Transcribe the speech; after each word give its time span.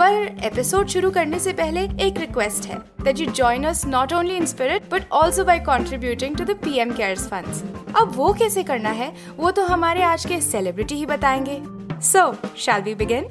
पर 0.00 0.44
एपिसोड 0.44 0.88
शुरू 0.88 1.10
करने 1.10 1.38
से 1.38 1.52
पहले 1.52 1.80
एक 2.06 2.18
रिक्वेस्ट 2.18 2.66
है 2.66 2.78
that 2.78 3.18
you 3.18 3.26
join 3.30 3.64
us 3.64 3.84
not 3.86 4.12
only 4.12 4.36
in 4.36 4.46
spirit 4.46 4.88
but 4.90 5.08
also 5.12 5.44
by 5.44 5.58
contributing 5.58 6.36
to 6.36 6.44
the 6.44 6.50
PM 6.50 6.96
CARES 6.96 7.26
funds 7.28 7.62
अब 7.96 8.12
वो 8.14 8.32
कैसे 8.34 8.62
करना 8.62 8.90
है 8.90 9.08
वो 9.36 9.50
तो 9.50 9.64
हमारे 9.64 10.02
आज 10.02 10.26
के 10.26 10.40
सेलिब्रिटी 10.40 10.94
ही 10.94 11.06
बताएँगे। 11.06 11.58
So 12.00 12.32
shall 12.56 12.82
we 12.82 12.94
begin 12.94 13.24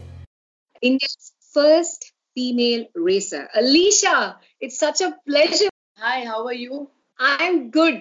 India 0.83 1.15
first 1.55 2.03
female 2.13 2.85
racer 2.97 3.47
Alisha 3.55 4.41
it's 4.61 4.79
such 4.79 5.03
a 5.03 5.09
pleasure 5.25 5.69
hi 5.97 6.23
how 6.23 6.47
are 6.47 6.53
you 6.53 6.87
I 7.19 7.45
am 7.47 7.59
good 7.69 7.99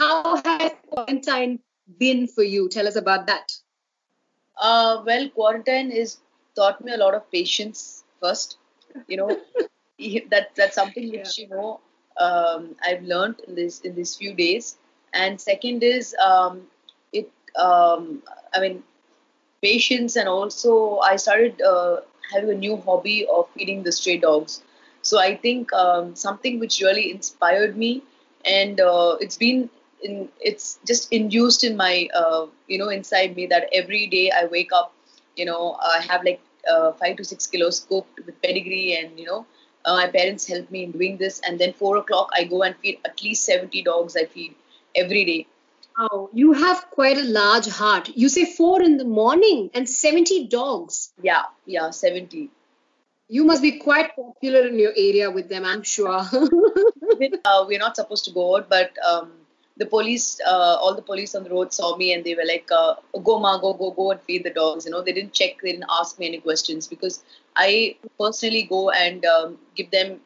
how 0.00 0.36
has 0.36 0.72
quarantine 0.72 1.58
been 1.88 2.26
for 2.26 2.44
you 2.44 2.66
tell 2.66 2.86
us 2.86 2.96
about 2.96 3.20
that 3.20 3.62
Uh, 4.56 5.02
well, 5.06 5.24
quarantine 5.28 5.90
is 5.92 6.12
taught 6.56 6.84
me 6.84 6.92
a 6.92 6.98
lot 6.98 7.14
of 7.14 7.30
patience. 7.30 8.04
First, 8.20 8.58
you 9.08 9.16
know, 9.18 9.28
that 10.30 10.54
that's 10.56 10.74
something 10.74 11.10
which 11.10 11.38
you 11.38 11.48
know 11.48 11.80
um, 12.18 12.76
I've 12.84 13.02
learned 13.04 13.40
in 13.46 13.54
this 13.54 13.80
in 13.80 13.94
these 13.94 14.16
few 14.16 14.34
days. 14.34 14.76
And 15.14 15.40
second 15.40 15.82
is 15.82 16.14
um, 16.24 16.62
it. 17.12 17.30
Um, 17.58 18.22
I 18.54 18.60
mean, 18.60 18.82
patience, 19.62 20.16
and 20.16 20.28
also 20.28 20.98
I 20.98 21.16
started 21.16 21.60
uh, 21.62 22.00
having 22.32 22.50
a 22.50 22.54
new 22.54 22.76
hobby 22.78 23.26
of 23.26 23.48
feeding 23.50 23.82
the 23.82 23.92
stray 23.92 24.18
dogs. 24.18 24.62
So 25.02 25.20
I 25.20 25.36
think 25.36 25.72
um, 25.72 26.14
something 26.16 26.58
which 26.60 26.80
really 26.80 27.10
inspired 27.10 27.76
me, 27.76 28.02
and 28.44 28.80
uh, 28.80 29.16
it's 29.20 29.36
been 29.36 29.70
in, 30.02 30.28
it's 30.40 30.78
just 30.86 31.12
induced 31.12 31.64
in 31.64 31.76
my 31.76 32.08
uh, 32.14 32.46
you 32.68 32.78
know 32.78 32.88
inside 32.88 33.36
me 33.36 33.46
that 33.46 33.68
every 33.72 34.06
day 34.06 34.30
I 34.30 34.46
wake 34.46 34.72
up, 34.72 34.92
you 35.36 35.44
know, 35.44 35.76
I 35.80 36.00
have 36.08 36.24
like 36.24 36.40
uh, 36.70 36.92
five 36.92 37.16
to 37.16 37.24
six 37.24 37.46
kilos 37.46 37.80
cooked 37.80 38.20
with 38.24 38.40
pedigree, 38.42 38.96
and 38.98 39.18
you 39.18 39.26
know, 39.26 39.46
uh, 39.84 39.94
my 39.94 40.08
parents 40.08 40.46
help 40.46 40.70
me 40.70 40.84
in 40.84 40.92
doing 40.92 41.16
this, 41.16 41.40
and 41.46 41.58
then 41.58 41.72
four 41.72 41.96
o'clock 41.96 42.30
I 42.32 42.44
go 42.44 42.62
and 42.62 42.76
feed 42.76 42.98
at 43.04 43.22
least 43.22 43.44
seventy 43.44 43.82
dogs. 43.82 44.16
I 44.16 44.24
feed 44.24 44.54
every 44.94 45.24
day. 45.24 45.46
Oh, 45.98 46.28
you 46.32 46.52
have 46.52 46.90
quite 46.90 47.16
a 47.16 47.24
large 47.24 47.66
heart. 47.68 48.10
You 48.14 48.28
say 48.28 48.44
four 48.44 48.82
in 48.82 48.98
the 48.98 49.04
morning 49.06 49.70
and 49.72 49.88
70 49.88 50.48
dogs. 50.48 51.10
Yeah, 51.22 51.44
yeah, 51.64 51.88
seventy. 51.90 52.50
You 53.28 53.44
must 53.44 53.62
be 53.62 53.78
quite 53.78 54.14
popular 54.14 54.66
in 54.68 54.78
your 54.78 54.92
area 54.96 55.30
with 55.30 55.48
them, 55.48 55.64
I'm 55.64 55.82
sure. 55.82 56.18
uh, 57.44 57.64
we're 57.66 57.78
not 57.78 57.96
supposed 57.96 58.26
to 58.26 58.30
go 58.30 58.56
out, 58.56 58.68
but 58.68 58.92
um, 59.04 59.32
the 59.76 59.86
police, 59.86 60.40
uh, 60.46 60.76
all 60.80 60.94
the 60.94 61.02
police 61.02 61.34
on 61.34 61.44
the 61.44 61.50
road 61.50 61.72
saw 61.72 61.96
me 61.96 62.12
and 62.12 62.24
they 62.24 62.34
were 62.34 62.46
like, 62.46 62.68
uh, 62.72 62.94
"Go, 63.24 63.38
ma, 63.38 63.58
go, 63.58 63.72
go, 63.74 63.90
go 63.90 64.10
and 64.12 64.20
feed 64.22 64.44
the 64.44 64.50
dogs." 64.50 64.84
You 64.86 64.92
know, 64.92 65.02
they 65.02 65.12
didn't 65.12 65.32
check, 65.34 65.60
they 65.62 65.72
didn't 65.72 65.90
ask 66.00 66.18
me 66.18 66.26
any 66.26 66.38
questions 66.38 66.86
because 66.88 67.22
I 67.56 67.96
personally 68.18 68.62
go 68.64 68.90
and 68.90 69.24
um, 69.26 69.58
give 69.76 69.90
them 69.90 70.20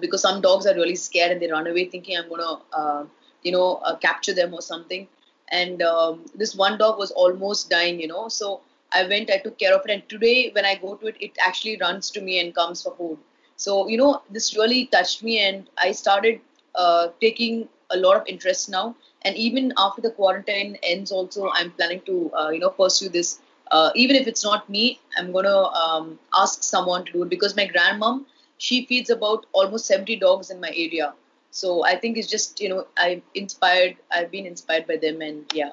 because 0.00 0.22
some 0.22 0.40
dogs 0.40 0.66
are 0.66 0.74
really 0.74 0.96
scared 0.96 1.32
and 1.32 1.40
they 1.40 1.50
run 1.50 1.66
away 1.66 1.84
thinking 1.86 2.16
I'm 2.16 2.28
gonna, 2.28 2.58
uh, 2.72 3.04
you 3.42 3.52
know, 3.52 3.76
uh, 3.84 3.96
capture 3.96 4.34
them 4.34 4.54
or 4.54 4.62
something. 4.62 5.06
And 5.50 5.82
um, 5.82 6.24
this 6.34 6.54
one 6.54 6.78
dog 6.78 6.98
was 6.98 7.10
almost 7.10 7.68
dying, 7.70 8.00
you 8.00 8.08
know, 8.08 8.28
so 8.28 8.60
I 8.92 9.06
went, 9.06 9.30
I 9.30 9.38
took 9.38 9.58
care 9.58 9.74
of 9.74 9.82
it, 9.86 9.90
and 9.92 10.08
today 10.08 10.50
when 10.52 10.64
I 10.64 10.74
go 10.76 10.94
to 10.96 11.06
it, 11.08 11.16
it 11.20 11.32
actually 11.40 11.76
runs 11.80 12.10
to 12.12 12.20
me 12.20 12.38
and 12.40 12.54
comes 12.54 12.82
for 12.82 12.94
food. 12.96 13.18
So 13.56 13.88
you 13.88 13.98
know, 13.98 14.22
this 14.30 14.56
really 14.56 14.86
touched 14.86 15.22
me, 15.22 15.38
and 15.40 15.68
I 15.78 15.92
started 15.92 16.40
uh, 16.74 17.08
taking 17.20 17.68
a 17.90 17.96
lot 17.96 18.16
of 18.16 18.22
interest 18.26 18.68
now. 18.70 18.94
And 19.22 19.36
even 19.36 19.72
after 19.78 20.00
the 20.02 20.10
quarantine 20.10 20.78
ends, 20.82 21.12
also 21.12 21.50
I'm 21.52 21.70
planning 21.72 22.00
to 22.06 22.30
uh, 22.34 22.50
you 22.50 22.58
know 22.60 22.70
pursue 22.70 23.08
this. 23.08 23.40
Uh, 23.70 23.90
even 23.94 24.16
if 24.16 24.26
it's 24.26 24.44
not 24.44 24.68
me, 24.68 25.00
I'm 25.16 25.32
gonna 25.32 25.56
um, 25.82 26.18
ask 26.36 26.62
someone 26.62 27.04
to 27.06 27.12
do 27.12 27.22
it 27.22 27.28
because 27.30 27.56
my 27.56 27.66
grandmom 27.68 28.24
she 28.58 28.86
feeds 28.86 29.10
about 29.10 29.46
almost 29.52 29.86
70 29.86 30.16
dogs 30.16 30.50
in 30.50 30.60
my 30.60 30.68
area. 30.70 31.12
So 31.50 31.84
I 31.84 31.96
think 31.96 32.16
it's 32.16 32.28
just 32.28 32.60
you 32.60 32.68
know 32.68 32.86
I'm 32.96 33.22
inspired. 33.34 33.96
I've 34.10 34.30
been 34.30 34.46
inspired 34.46 34.86
by 34.86 34.96
them, 34.96 35.20
and 35.22 35.44
yeah, 35.54 35.70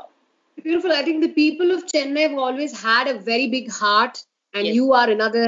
Beautiful. 0.63 0.91
I 0.91 1.03
think 1.03 1.21
the 1.21 1.29
people 1.33 1.71
of 1.71 1.85
Chennai 1.85 2.29
have 2.29 2.37
always 2.37 2.79
had 2.81 3.07
a 3.07 3.17
very 3.19 3.47
big 3.49 3.69
heart, 3.71 4.23
and 4.53 4.67
Yes. 4.67 4.75
you 4.75 4.93
are 4.93 5.09
another 5.09 5.47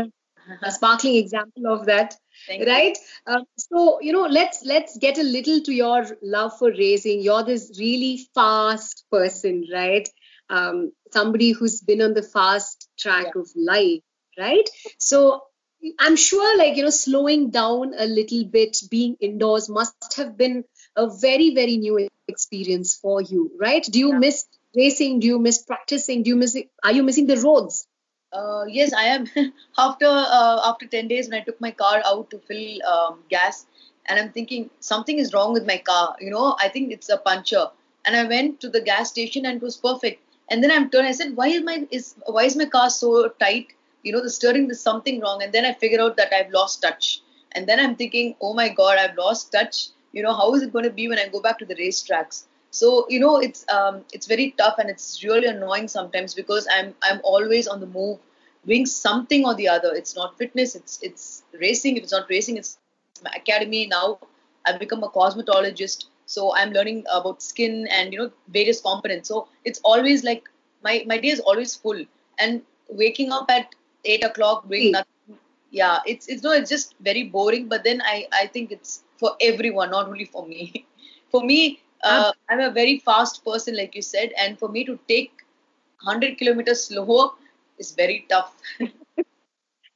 a 0.63 0.71
sparkling 0.71 1.15
example 1.15 1.67
of 1.67 1.85
that. 1.85 2.15
Thank 2.47 2.67
right? 2.67 2.97
Um, 3.27 3.45
so 3.57 3.99
you 4.01 4.13
know 4.13 4.25
let's 4.25 4.63
let's 4.65 4.97
get 4.97 5.17
a 5.17 5.23
little 5.23 5.61
to 5.61 5.71
your 5.71 6.05
love 6.21 6.57
for 6.57 6.69
racing 6.71 7.21
you're 7.21 7.43
this 7.43 7.77
really 7.79 8.27
fast 8.33 9.05
person 9.11 9.65
right? 9.71 10.07
Um, 10.49 10.91
somebody 11.11 11.51
who's 11.51 11.81
been 11.81 12.01
on 12.01 12.13
the 12.13 12.23
fast 12.23 12.89
track 12.99 13.31
Yeah. 13.35 13.41
of 13.41 13.49
life 13.55 14.01
right? 14.37 14.69
So 14.97 15.43
i'm 15.99 16.15
sure 16.15 16.57
like 16.57 16.77
you 16.77 16.83
know 16.83 16.91
slowing 16.91 17.49
down 17.49 17.93
a 17.97 18.05
little 18.05 18.43
bit 18.45 18.77
being 18.91 19.15
indoors 19.19 19.67
must 19.67 20.13
have 20.15 20.37
been 20.37 20.63
a 20.95 21.09
very 21.09 21.55
very 21.55 21.77
new 21.77 22.07
experience 22.27 22.95
for 22.95 23.21
you 23.21 23.51
right? 23.59 23.83
Do 23.83 23.99
you 23.99 24.09
Yeah. 24.11 24.19
miss 24.19 24.45
racing? 24.75 25.19
Do 25.19 25.27
you 25.27 25.39
miss 25.39 25.63
practicing? 25.63 26.23
Do 26.23 26.29
you 26.29 26.35
miss 26.35 26.55
are 26.83 26.91
you 26.93 27.03
missing 27.03 27.27
the 27.27 27.37
roads 27.37 27.87
Uh, 28.33 28.65
yes, 28.67 28.93
I 28.93 29.03
am. 29.05 29.25
after 29.77 30.05
uh, 30.07 30.61
after 30.69 30.85
ten 30.87 31.07
days, 31.07 31.29
when 31.29 31.39
I 31.41 31.43
took 31.43 31.59
my 31.61 31.71
car 31.71 32.01
out 32.05 32.29
to 32.31 32.39
fill 32.39 32.83
um, 32.93 33.19
gas, 33.29 33.65
and 34.05 34.19
I'm 34.19 34.31
thinking 34.31 34.69
something 34.79 35.19
is 35.19 35.33
wrong 35.33 35.53
with 35.53 35.65
my 35.67 35.77
car. 35.77 36.15
You 36.19 36.29
know, 36.31 36.55
I 36.59 36.69
think 36.69 36.91
it's 36.91 37.09
a 37.09 37.17
puncture. 37.17 37.67
And 38.05 38.15
I 38.15 38.23
went 38.23 38.59
to 38.61 38.69
the 38.69 38.81
gas 38.81 39.09
station, 39.09 39.45
and 39.45 39.57
it 39.57 39.63
was 39.63 39.77
perfect. 39.77 40.23
And 40.49 40.63
then 40.63 40.71
I'm 40.71 40.89
turned. 40.89 41.07
I 41.07 41.11
said, 41.11 41.35
why 41.35 41.47
is 41.47 41.63
my 41.63 41.87
is 41.91 42.15
why 42.25 42.43
is 42.45 42.55
my 42.55 42.65
car 42.65 42.89
so 42.89 43.27
tight? 43.45 43.73
You 44.03 44.13
know, 44.13 44.21
the 44.23 44.29
steering 44.37 44.67
there's 44.67 44.81
something 44.81 45.19
wrong. 45.21 45.43
And 45.43 45.53
then 45.53 45.65
I 45.65 45.73
figure 45.73 46.01
out 46.01 46.17
that 46.17 46.33
I've 46.33 46.51
lost 46.51 46.81
touch. 46.81 47.21
And 47.53 47.67
then 47.67 47.79
I'm 47.79 47.95
thinking, 47.95 48.35
oh 48.41 48.53
my 48.53 48.69
god, 48.69 48.97
I've 48.97 49.17
lost 49.17 49.51
touch. 49.51 49.87
You 50.13 50.23
know, 50.23 50.33
how 50.33 50.53
is 50.55 50.61
it 50.63 50.73
going 50.73 50.85
to 50.85 50.97
be 51.01 51.07
when 51.09 51.19
I 51.19 51.27
go 51.27 51.41
back 51.41 51.59
to 51.59 51.65
the 51.65 51.75
racetracks? 51.75 52.43
So 52.71 53.05
you 53.09 53.19
know, 53.19 53.37
it's 53.39 53.65
um, 53.69 54.05
it's 54.13 54.27
very 54.27 54.51
tough 54.57 54.75
and 54.79 54.89
it's 54.89 55.23
really 55.23 55.47
annoying 55.47 55.87
sometimes 55.87 56.33
because 56.33 56.67
I'm 56.71 56.95
I'm 57.03 57.21
always 57.23 57.67
on 57.67 57.79
the 57.81 57.87
move, 57.87 58.19
doing 58.65 58.85
something 58.85 59.45
or 59.45 59.55
the 59.55 59.69
other. 59.69 59.93
It's 59.93 60.15
not 60.15 60.37
fitness, 60.37 60.75
it's 60.75 60.99
it's 61.01 61.43
racing. 61.59 61.97
If 61.97 62.03
it's 62.03 62.11
not 62.13 62.29
racing, 62.29 62.57
it's 62.57 62.79
my 63.23 63.31
academy 63.35 63.87
now. 63.87 64.19
I've 64.65 64.79
become 64.79 65.03
a 65.03 65.09
cosmetologist, 65.09 66.05
so 66.25 66.55
I'm 66.55 66.71
learning 66.71 67.05
about 67.13 67.41
skin 67.41 67.87
and 67.91 68.13
you 68.13 68.19
know 68.19 68.31
various 68.47 68.81
components. 68.81 69.27
So 69.29 69.47
it's 69.65 69.79
always 69.83 70.23
like 70.23 70.49
my 70.83 71.03
my 71.07 71.17
day 71.17 71.29
is 71.29 71.39
always 71.41 71.75
full 71.75 72.03
and 72.39 72.61
waking 72.89 73.31
up 73.31 73.49
at 73.49 73.75
eight 74.05 74.23
o'clock 74.23 74.67
doing 74.69 74.87
Hmm. 74.87 74.91
nothing. 74.99 75.39
Yeah, 75.71 75.99
it's 76.05 76.27
it's 76.27 76.43
no, 76.43 76.51
it's 76.51 76.69
just 76.69 76.95
very 76.99 77.23
boring. 77.23 77.67
But 77.67 77.83
then 77.83 78.01
I 78.01 78.27
I 78.31 78.47
think 78.47 78.71
it's 78.71 79.03
for 79.17 79.35
everyone, 79.41 79.91
not 79.91 80.07
only 80.07 80.25
for 80.25 80.45
me. 80.47 80.85
for 81.31 81.43
me, 81.43 81.79
uh, 82.03 82.31
I'm 82.49 82.59
a 82.59 82.71
very 82.71 82.99
fast 82.99 83.43
person, 83.45 83.75
like 83.77 83.95
you 83.95 84.01
said, 84.01 84.31
and 84.37 84.57
for 84.57 84.69
me 84.69 84.85
to 84.85 84.99
take 85.07 85.31
100 86.03 86.37
kilometers 86.37 86.85
slower 86.85 87.31
is 87.77 87.91
very 87.91 88.25
tough. 88.29 88.53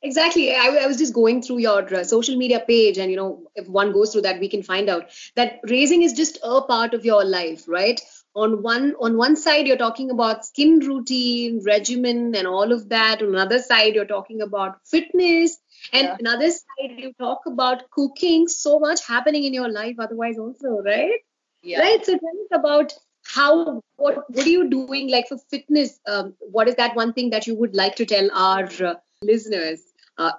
Exactly. 0.01 0.53
I, 0.53 0.79
I 0.83 0.87
was 0.87 0.97
just 0.97 1.13
going 1.13 1.41
through 1.41 1.59
your 1.59 1.81
uh, 1.95 2.03
social 2.03 2.35
media 2.37 2.59
page, 2.59 2.97
and 2.97 3.09
you 3.09 3.17
know, 3.17 3.41
if 3.55 3.67
one 3.67 3.91
goes 3.91 4.11
through 4.11 4.21
that, 4.23 4.39
we 4.39 4.47
can 4.49 4.61
find 4.63 4.89
out 4.89 5.09
that 5.35 5.59
raising 5.67 6.03
is 6.03 6.13
just 6.13 6.37
a 6.43 6.61
part 6.61 6.93
of 6.93 7.05
your 7.05 7.23
life, 7.25 7.65
right? 7.67 7.99
on 8.35 8.61
one 8.61 8.93
on 8.99 9.15
one 9.17 9.35
side 9.35 9.65
you're 9.65 9.77
talking 9.77 10.11
about 10.11 10.45
skin 10.45 10.79
routine 10.79 11.61
regimen 11.65 12.35
and 12.35 12.45
all 12.47 12.71
of 12.73 12.89
that 12.89 13.21
on 13.21 13.29
another 13.29 13.59
side 13.59 13.95
you're 13.95 14.05
talking 14.05 14.41
about 14.41 14.77
fitness 14.85 15.57
and 15.93 16.07
Yeah. 16.07 16.17
another 16.19 16.49
side 16.51 16.99
you 17.03 17.13
talk 17.13 17.45
about 17.45 17.89
cooking 17.91 18.47
so 18.47 18.77
much 18.79 19.05
happening 19.07 19.45
in 19.45 19.53
your 19.53 19.69
life 19.69 19.95
otherwise 19.99 20.37
also 20.37 20.81
right 20.89 21.21
Yeah. 21.65 21.79
right 21.79 22.05
so 22.05 22.13
tell 22.23 22.41
us 22.43 22.51
about 22.59 22.93
how 23.35 23.81
what 23.97 24.17
what 24.29 24.45
are 24.45 24.49
you 24.49 24.69
doing 24.69 25.09
like 25.09 25.27
for 25.27 25.37
fitness 25.49 25.99
um, 26.07 26.33
what 26.57 26.67
is 26.67 26.75
that 26.75 26.95
one 26.95 27.13
thing 27.13 27.31
that 27.31 27.47
you 27.47 27.55
would 27.55 27.75
like 27.75 27.95
to 27.95 28.05
tell 28.05 28.29
our 28.31 28.69
uh, 28.89 28.93
listeners 29.21 29.81
uh, 30.17 30.31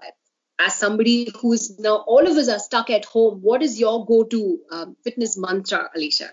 as 0.59 0.75
somebody 0.75 1.17
who's 1.41 1.79
now 1.81 1.97
all 2.15 2.27
of 2.33 2.37
us 2.43 2.49
are 2.49 2.61
stuck 2.61 2.91
at 2.91 3.05
home 3.05 3.41
what 3.43 3.63
is 3.69 3.79
your 3.81 4.07
go-to 4.07 4.43
um, 4.71 4.97
fitness 5.09 5.37
mantra 5.47 5.81
Alisha 5.97 6.31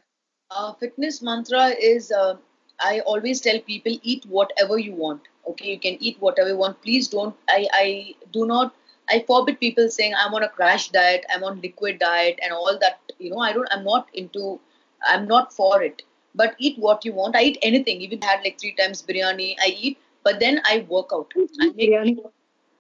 Uh, 0.58 0.74
fitness 0.82 1.16
mantra 1.28 1.62
is 1.92 2.12
uh, 2.12 2.34
I 2.80 3.00
always 3.12 3.42
tell 3.42 3.60
people 3.60 3.94
eat 4.04 4.26
whatever 4.26 4.78
you 4.78 4.94
want. 4.94 5.22
Okay, 5.52 5.70
you 5.72 5.80
can 5.86 5.98
eat 6.10 6.18
whatever 6.26 6.50
you 6.50 6.58
want. 6.58 6.82
Please 6.82 7.08
don't. 7.14 7.36
I 7.50 7.68
I 7.80 7.86
do 8.38 8.46
not. 8.52 8.76
I 9.14 9.18
forbid 9.32 9.60
people 9.64 9.90
saying 9.96 10.14
I'm 10.24 10.34
on 10.40 10.44
a 10.44 10.50
crash 10.58 10.86
diet, 10.98 11.26
I'm 11.34 11.44
on 11.44 11.60
liquid 11.62 11.98
diet, 12.04 12.40
and 12.44 12.54
all 12.54 12.78
that. 12.84 13.14
You 13.20 13.32
know, 13.32 13.40
I 13.48 13.52
don't. 13.58 13.68
I'm 13.78 13.84
not 13.90 14.08
into. 14.24 14.60
I'm 15.08 15.28
not 15.28 15.54
for 15.54 15.82
it. 15.82 16.02
But 16.36 16.56
eat 16.58 16.80
what 16.80 17.06
you 17.06 17.14
want. 17.14 17.36
I 17.36 17.44
eat 17.44 17.60
anything. 17.62 18.02
Even 18.02 18.22
had 18.22 18.42
like 18.44 18.60
three 18.60 18.74
times 18.74 19.04
biryani. 19.04 19.56
I 19.62 19.76
eat, 19.80 20.00
but 20.24 20.40
then 20.40 20.62
I 20.66 20.86
work 20.90 21.10
out. 21.14 21.32
I 21.38 21.68
make 21.68 21.78
biryani 21.78 22.18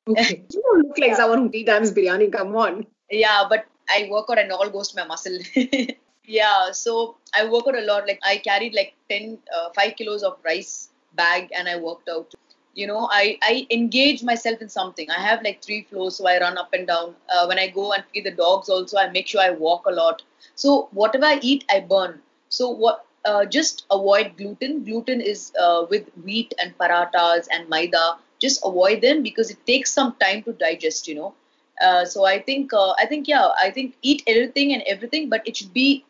okay 0.08 0.44
you 0.54 0.62
don't 0.62 0.88
look 0.88 0.98
like 0.98 1.16
someone 1.16 1.40
who 1.40 1.50
three 1.50 1.64
times 1.64 1.92
biryani 1.92 2.31
come 2.31 2.56
on 2.56 2.86
yeah 3.10 3.44
but 3.50 3.66
i 3.90 4.08
work 4.12 4.25
out 4.30 4.40
and 4.40 4.52
all 4.52 4.70
goes 4.70 4.90
to 4.90 4.98
my 5.00 5.06
muscle 5.06 5.38
yeah 6.25 6.72
so 6.72 7.16
i 7.34 7.46
work 7.46 7.68
out 7.68 7.75
a 7.75 7.86
lot 7.92 8.08
like 8.08 8.20
i 8.25 8.38
carried 8.38 8.74
like 8.74 8.94
10 9.10 9.38
uh, 9.58 9.70
5 9.75 9.96
kilos 9.98 10.24
of 10.24 10.38
rice 10.44 10.90
bag 11.16 11.50
and 11.58 11.70
i 11.70 11.78
worked 11.78 12.10
out 12.10 12.34
you 12.74 12.88
know 12.88 13.08
i 13.12 13.38
i 13.44 13.68
engage 13.70 14.24
myself 14.24 14.62
in 14.62 14.70
something 14.70 15.10
i 15.12 15.22
have 15.22 15.44
like 15.44 15.62
three 15.64 15.81
floors 15.90 16.16
so 16.18 16.28
i 16.28 16.40
run 16.40 16.58
up 16.58 16.74
and 16.74 16.88
down 16.88 17.16
uh, 17.34 17.46
when 17.46 17.60
i 17.60 17.68
go 17.68 17.92
and 17.94 18.04
feed 18.12 18.25
the 18.25 18.38
dogs 18.44 18.70
also 18.70 18.98
i 18.98 19.10
make 19.10 19.28
sure 19.28 19.42
i 19.42 19.52
walk 19.52 19.86
a 19.86 19.92
lot 19.92 20.24
so 20.55 20.88
whatever 20.91 21.25
i 21.25 21.39
eat 21.41 21.63
i 21.69 21.79
burn 21.79 22.19
so 22.50 22.69
what 22.69 23.05
uh, 23.25 23.45
just 23.45 23.85
avoid 23.89 24.35
gluten 24.38 24.83
gluten 24.83 25.21
is 25.21 25.53
uh, 25.59 25.85
with 25.89 26.09
wheat 26.23 26.53
and 26.59 26.77
paratas 26.77 27.47
and 27.51 27.69
maida 27.69 28.17
just 28.41 28.59
avoid 28.65 29.01
them 29.01 29.23
because 29.23 29.50
it 29.50 29.65
takes 29.65 29.91
some 29.91 30.13
time 30.25 30.44
to 30.44 30.53
digest 30.53 31.07
you 31.07 31.15
know 31.15 31.33
uh, 31.81 32.05
so 32.05 32.25
I 32.25 32.39
think 32.39 32.73
uh, 32.73 32.94
I 33.00 33.05
think 33.05 33.27
yeah 33.27 33.50
I 33.59 33.71
think 33.71 33.95
eat 34.01 34.23
everything 34.27 34.73
and 34.73 34.83
everything, 34.83 35.29
but 35.29 35.47
it 35.47 35.57
should 35.57 35.73
be 35.73 36.05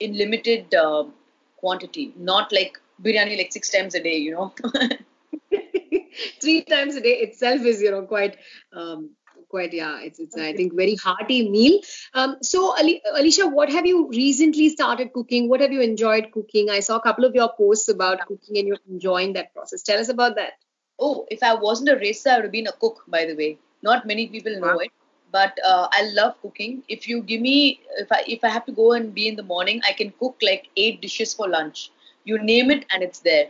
in 0.00 0.16
limited 0.16 0.74
um 0.74 1.12
quantity, 1.56 2.12
not 2.16 2.52
like 2.52 2.80
biryani 3.02 3.38
like 3.38 3.52
six 3.52 3.70
times 3.70 3.94
a 3.94 4.02
day. 4.02 4.16
You 4.16 4.32
know. 4.32 4.54
three 6.40 6.62
times 6.62 6.96
a 6.96 7.00
day 7.00 7.14
itself 7.26 7.60
is 7.62 7.80
you 7.80 7.90
know 7.90 8.02
quite 8.02 8.36
um 8.72 9.10
quite 9.56 9.74
yeah 9.80 10.06
it's 10.08 10.24
it's 10.26 10.36
i 10.46 10.52
think 10.60 10.76
very 10.82 10.96
hearty 11.06 11.40
meal 11.56 11.80
um 12.14 12.36
so 12.52 12.62
Ali, 12.82 13.00
Alisha 13.22 13.50
what 13.58 13.74
have 13.78 13.90
you 13.92 14.08
recently 14.10 14.68
started 14.76 15.12
cooking 15.18 15.48
what 15.50 15.66
have 15.66 15.72
you 15.78 15.82
enjoyed 15.90 16.30
cooking 16.38 16.70
i 16.78 16.80
saw 16.90 16.96
a 16.96 17.04
couple 17.08 17.30
of 17.30 17.34
your 17.42 17.50
posts 17.58 17.88
about 17.96 18.26
cooking 18.30 18.58
and 18.62 18.68
you're 18.68 18.84
enjoying 18.98 19.34
that 19.40 19.52
process 19.54 19.82
tell 19.90 20.06
us 20.06 20.14
about 20.16 20.36
that 20.42 20.54
oh, 20.98 21.26
if 21.30 21.42
I 21.42 21.54
wasn't 21.54 21.90
a 21.90 21.96
racer, 21.96 22.30
I 22.30 22.36
would 22.36 22.44
have 22.44 22.52
been 22.52 22.66
a 22.66 22.72
cook. 22.72 23.04
By 23.08 23.24
the 23.26 23.34
way, 23.34 23.58
not 23.82 24.06
many 24.06 24.26
people 24.28 24.58
know 24.60 24.74
Wow. 24.74 24.78
it, 24.78 24.92
but 25.32 25.58
uh, 25.64 25.88
I 25.92 26.02
love 26.20 26.40
cooking. 26.42 26.82
If 26.88 27.08
you 27.08 27.22
give 27.22 27.40
me, 27.40 27.80
if 27.98 28.10
I 28.10 28.22
if 28.26 28.44
I 28.44 28.48
have 28.48 28.66
to 28.66 28.72
go 28.72 28.92
and 28.92 29.14
be 29.14 29.28
in 29.28 29.36
the 29.36 29.42
morning, 29.42 29.80
I 29.88 29.92
can 29.92 30.12
cook 30.18 30.36
like 30.42 30.68
eight 30.76 31.00
dishes 31.00 31.34
for 31.34 31.48
lunch. 31.48 31.90
You 32.24 32.38
name 32.42 32.70
it, 32.70 32.86
and 32.92 33.02
it's 33.02 33.20
there. 33.20 33.46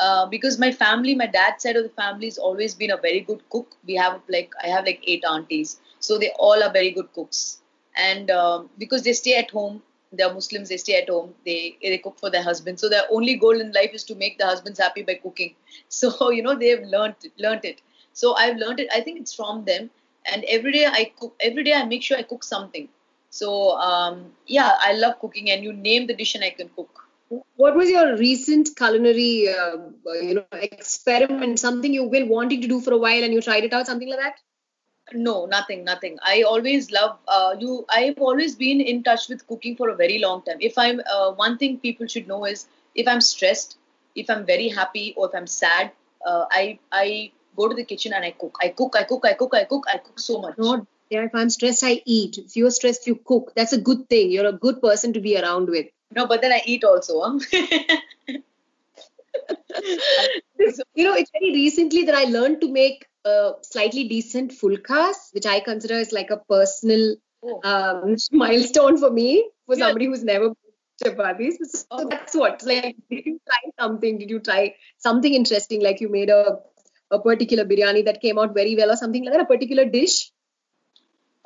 Uh, 0.00 0.26
because 0.26 0.58
my 0.58 0.70
family, 0.72 1.14
my 1.14 1.26
dad's 1.26 1.62
side 1.62 1.76
of 1.76 1.82
the 1.82 1.90
family 1.90 2.26
has 2.26 2.38
always 2.38 2.74
been 2.74 2.90
a 2.90 2.96
very 2.96 3.20
good 3.20 3.42
cook. 3.50 3.76
We 3.86 3.94
have 3.96 4.20
like 4.28 4.52
I 4.62 4.68
have 4.68 4.84
like 4.84 5.02
eight 5.06 5.24
aunties, 5.28 5.80
so 6.00 6.18
they 6.18 6.30
all 6.38 6.62
are 6.62 6.72
very 6.72 6.90
good 6.90 7.12
cooks. 7.14 7.60
And 7.96 8.30
um, 8.30 8.68
because 8.78 9.02
they 9.02 9.12
stay 9.14 9.36
at 9.36 9.50
home, 9.50 9.82
they're 10.12 10.32
Muslims. 10.32 10.68
They 10.68 10.76
stay 10.76 10.96
at 11.00 11.08
home. 11.08 11.34
They 11.46 11.76
they 11.82 11.98
cook 11.98 12.18
for 12.18 12.30
their 12.30 12.42
husbands. 12.42 12.80
So 12.82 12.88
their 12.88 13.04
only 13.10 13.36
goal 13.36 13.60
in 13.60 13.72
life 13.72 13.90
is 13.94 14.04
to 14.04 14.14
make 14.14 14.38
the 14.38 14.46
husbands 14.46 14.78
happy 14.78 15.02
by 15.02 15.14
cooking. 15.14 15.54
So 15.88 16.30
you 16.30 16.42
know 16.42 16.54
they've 16.58 16.82
learned 16.96 17.30
learned 17.38 17.64
it. 17.64 17.80
So 18.12 18.34
I've 18.36 18.56
learned 18.56 18.80
it. 18.80 18.88
I 18.94 19.00
think 19.00 19.20
it's 19.20 19.34
from 19.34 19.64
them. 19.64 19.90
And 20.32 20.44
every 20.48 20.72
day 20.72 20.86
I 20.86 21.12
cook. 21.18 21.34
Every 21.40 21.64
day 21.64 21.74
I 21.74 21.84
make 21.84 22.02
sure 22.02 22.18
I 22.18 22.22
cook 22.22 22.44
something. 22.44 22.88
So 23.30 23.76
um, 23.78 24.32
yeah, 24.46 24.72
I 24.80 24.92
love 24.92 25.18
cooking. 25.20 25.50
And 25.50 25.64
you 25.64 25.72
name 25.72 26.06
the 26.06 26.14
dish 26.14 26.34
and 26.34 26.44
I 26.44 26.50
can 26.50 26.70
cook. 26.76 27.05
What 27.28 27.74
was 27.74 27.88
your 27.90 28.16
recent 28.16 28.68
culinary 28.76 29.48
uh, 29.48 29.76
you 30.22 30.34
know 30.34 30.44
experiment 30.52 31.58
something 31.58 31.92
you've 31.92 32.10
been 32.10 32.28
wanting 32.28 32.60
to 32.60 32.68
do 32.68 32.80
for 32.80 32.92
a 32.92 32.98
while 32.98 33.24
and 33.24 33.32
you 33.32 33.40
tried 33.40 33.64
it 33.64 33.72
out 33.72 33.86
something 33.86 34.08
like 34.08 34.20
that 34.26 34.44
No, 35.24 35.32
nothing, 35.50 35.84
nothing. 35.86 36.14
I 36.28 36.42
always 36.52 36.86
love 36.94 37.10
uh, 37.34 37.54
you. 37.58 37.74
I've 37.96 38.16
always 38.28 38.54
been 38.62 38.80
in 38.92 38.96
touch 39.08 39.26
with 39.32 39.44
cooking 39.50 39.76
for 39.80 39.86
a 39.90 39.94
very 40.00 40.16
long 40.22 40.40
time. 40.48 40.64
If 40.68 40.80
I'm 40.84 40.98
uh, 41.16 41.28
one 41.42 41.54
thing 41.60 41.76
people 41.84 42.08
should 42.14 42.26
know 42.30 42.38
is 42.52 42.64
if 43.02 43.10
I'm 43.12 43.22
stressed, 43.26 43.76
if 44.22 44.32
I'm 44.34 44.42
very 44.48 44.66
happy, 44.78 45.04
or 45.16 45.28
if 45.28 45.36
I'm 45.40 45.46
sad, 45.52 45.92
uh, 46.32 46.42
I 46.50 46.64
I 47.02 47.06
go 47.60 47.68
to 47.74 47.78
the 47.80 47.86
kitchen 47.92 48.16
and 48.18 48.28
I 48.30 48.32
cook. 48.42 48.58
I 48.68 48.70
cook. 48.82 48.98
I 49.02 49.04
cook. 49.12 49.30
I 49.30 49.34
cook. 49.44 49.54
I 49.60 49.64
cook. 49.74 49.88
I 49.94 49.98
cook 50.08 50.18
so 50.26 50.40
much. 50.46 50.58
not 50.58 50.86
yeah 51.14 51.24
if 51.26 51.34
i'm 51.40 51.50
stressed 51.54 51.84
i 51.88 52.02
eat 52.04 52.36
if 52.38 52.56
you're 52.56 52.70
stressed 52.76 53.06
you 53.06 53.14
cook 53.32 53.52
that's 53.58 53.72
a 53.72 53.80
good 53.88 54.00
thing 54.14 54.30
you're 54.36 54.48
a 54.48 54.58
good 54.64 54.80
person 54.86 55.12
to 55.16 55.20
be 55.26 55.34
around 55.40 55.68
with 55.74 55.86
No, 56.14 56.26
but 56.26 56.40
then 56.40 56.52
I 56.52 56.62
eat 56.64 56.84
also. 56.84 57.20
Huh? 57.20 57.38
you 60.94 61.04
know, 61.04 61.14
it's 61.14 61.30
very 61.32 61.52
recently 61.52 62.04
that 62.04 62.14
I 62.14 62.24
learned 62.24 62.60
to 62.62 62.70
make 62.70 63.06
a 63.24 63.52
slightly 63.62 64.08
decent 64.08 64.52
fulkas, 64.52 65.32
which 65.32 65.46
I 65.46 65.60
consider 65.60 65.94
is 65.94 66.12
like 66.12 66.30
a 66.30 66.38
personal 66.48 67.16
Oh. 67.42 67.60
um, 67.64 68.16
milestone 68.32 68.96
for 68.98 69.10
me, 69.10 69.48
for 69.66 69.76
Yeah. 69.76 69.86
somebody 69.86 70.06
who's 70.06 70.24
never 70.24 70.52
chapatis. 71.04 71.56
So 71.72 71.84
Oh. 71.90 72.08
that's 72.08 72.34
what. 72.34 72.62
Like, 72.64 72.96
did 73.10 73.26
you 73.26 73.40
try 73.46 73.70
something? 73.78 74.18
Did 74.18 74.30
you 74.30 74.40
try 74.40 74.74
something 74.98 75.34
interesting? 75.34 75.82
Like 75.82 76.00
you 76.00 76.08
made 76.08 76.30
a 76.30 76.58
a 77.12 77.20
particular 77.20 77.64
biryani 77.64 78.04
that 78.06 78.20
came 78.20 78.36
out 78.38 78.52
very 78.54 78.74
well, 78.74 78.90
or 78.90 78.96
something 78.96 79.24
like 79.24 79.34
that. 79.34 79.42
A 79.42 79.46
particular 79.46 79.84
dish. 79.84 80.32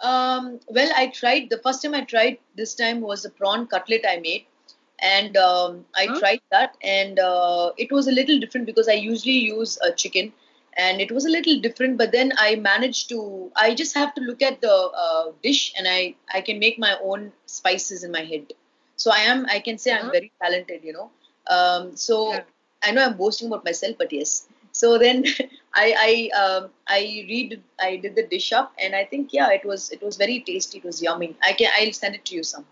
Um, 0.03 0.61
well, 0.69 0.91
I 0.97 1.09
tried 1.09 1.51
the 1.51 1.59
first 1.59 1.83
time 1.83 1.93
I 1.95 2.01
tried 2.05 2.39
this 2.57 2.75
time 2.75 3.03
was 3.03 3.27
a 3.27 3.31
prawn 3.31 3.67
cutlet 3.67 4.07
I 4.09 4.17
made, 4.21 4.47
and 5.03 5.37
um, 5.37 5.85
I 5.95 6.07
Huh? 6.07 6.19
tried 6.19 6.41
that, 6.51 6.77
and 6.83 7.19
uh, 7.19 7.73
it 7.79 7.91
was 7.93 8.07
a 8.09 8.13
little 8.13 8.39
different 8.39 8.67
because 8.67 8.89
I 8.89 8.93
usually 8.95 9.39
use 9.39 9.79
a 9.83 9.93
chicken, 9.93 10.33
and 10.77 11.01
it 11.01 11.11
was 11.11 11.25
a 11.27 11.31
little 11.31 11.61
different. 11.61 11.99
But 11.99 12.13
then 12.13 12.33
I 12.39 12.57
managed 12.57 13.09
to. 13.11 13.51
I 13.57 13.75
just 13.75 13.95
have 13.95 14.15
to 14.15 14.21
look 14.21 14.43
at 14.43 14.61
the 14.61 14.75
uh, 15.07 15.33
dish, 15.43 15.73
and 15.77 15.87
I 15.89 16.15
I 16.33 16.41
can 16.41 16.59
make 16.59 16.79
my 16.79 16.97
own 17.03 17.33
spices 17.47 18.05
in 18.05 18.13
my 18.13 18.25
head. 18.25 18.53
So 18.97 19.11
I 19.13 19.21
am. 19.35 19.47
I 19.49 19.61
can 19.61 19.79
say 19.79 19.93
I'm 19.93 20.01
Uh-huh. 20.01 20.13
very 20.19 20.33
talented. 20.43 20.85
You 20.85 20.93
know. 20.99 21.11
Um, 21.57 21.97
so 21.97 22.33
Yeah. 22.33 22.43
I 22.83 22.91
know 22.93 23.05
I'm 23.05 23.17
boasting 23.17 23.49
about 23.49 23.65
myself, 23.65 23.97
but 23.99 24.13
yes. 24.13 24.49
So 24.73 24.99
then 24.99 25.25
I 25.75 25.87
I 26.09 26.43
um, 26.43 26.71
I 26.89 27.01
read 27.33 27.63
I 27.81 27.97
did 27.97 28.15
the 28.17 28.27
dish 28.35 28.53
up 28.53 28.73
and 28.79 28.95
I 28.95 29.05
think 29.05 29.33
yeah 29.33 29.51
it 29.59 29.65
was 29.65 29.91
it 29.91 30.03
was 30.03 30.17
very 30.17 30.41
tasty 30.41 30.79
it 30.79 30.85
was 30.85 31.03
yummy 31.03 31.37
I 31.43 31.53
can 31.53 31.71
I'll 31.79 31.93
send 31.93 32.15
it 32.15 32.25
to 32.27 32.35
you 32.37 32.43
some 32.43 32.67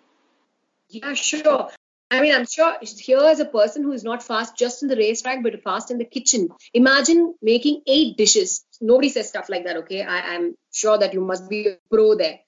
Yeah, 0.88 1.14
sure. 1.14 1.70
I 2.10 2.22
mean, 2.22 2.34
I'm 2.34 2.46
sure 2.46 2.74
here 2.80 3.22
is 3.28 3.40
a 3.40 3.44
person 3.44 3.82
who 3.82 3.92
is 3.92 4.02
not 4.02 4.22
fast 4.22 4.56
just 4.56 4.82
in 4.82 4.88
the 4.88 4.96
racetrack, 4.96 5.42
but 5.42 5.62
fast 5.62 5.90
in 5.90 5.98
the 5.98 6.06
kitchen. 6.06 6.48
Imagine 6.72 7.34
making 7.42 7.82
eight 7.86 8.16
dishes. 8.16 8.64
Nobody 8.80 9.10
says 9.10 9.28
stuff 9.28 9.50
like 9.50 9.64
that, 9.64 9.76
okay? 9.78 10.02
I, 10.02 10.34
I'm 10.34 10.56
sure 10.72 10.96
that 10.96 11.12
you 11.12 11.20
must 11.20 11.50
be 11.50 11.66
a 11.68 11.76
pro 11.90 12.14
there. 12.14 12.40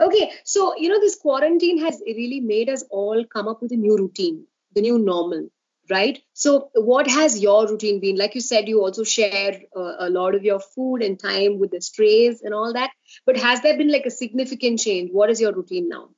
Okay, 0.00 0.32
so, 0.44 0.76
you 0.76 0.88
know, 0.88 0.98
this 0.98 1.14
quarantine 1.14 1.78
has 1.84 2.02
really 2.04 2.40
made 2.40 2.68
us 2.68 2.82
all 2.90 3.24
come 3.24 3.46
up 3.46 3.62
with 3.62 3.70
a 3.70 3.76
new 3.76 3.96
routine, 3.96 4.44
the 4.74 4.80
new 4.80 4.98
normal, 4.98 5.48
right? 5.88 6.20
So, 6.32 6.70
what 6.74 7.08
has 7.08 7.40
your 7.40 7.68
routine 7.68 8.00
been? 8.00 8.16
Like 8.16 8.34
you 8.34 8.40
said, 8.40 8.66
you 8.66 8.80
also 8.80 9.04
share 9.04 9.60
uh, 9.76 9.94
a 10.00 10.10
lot 10.10 10.34
of 10.34 10.42
your 10.42 10.58
food 10.58 11.02
and 11.02 11.18
time 11.18 11.60
with 11.60 11.70
the 11.70 11.80
strays 11.80 12.42
and 12.42 12.52
all 12.52 12.72
that. 12.72 12.90
But 13.24 13.36
has 13.36 13.60
there 13.60 13.78
been 13.78 13.92
like 13.92 14.06
a 14.06 14.10
significant 14.10 14.80
change? 14.80 15.10
What 15.12 15.30
is 15.30 15.40
your 15.40 15.52
routine 15.52 15.88
now? 15.88 16.08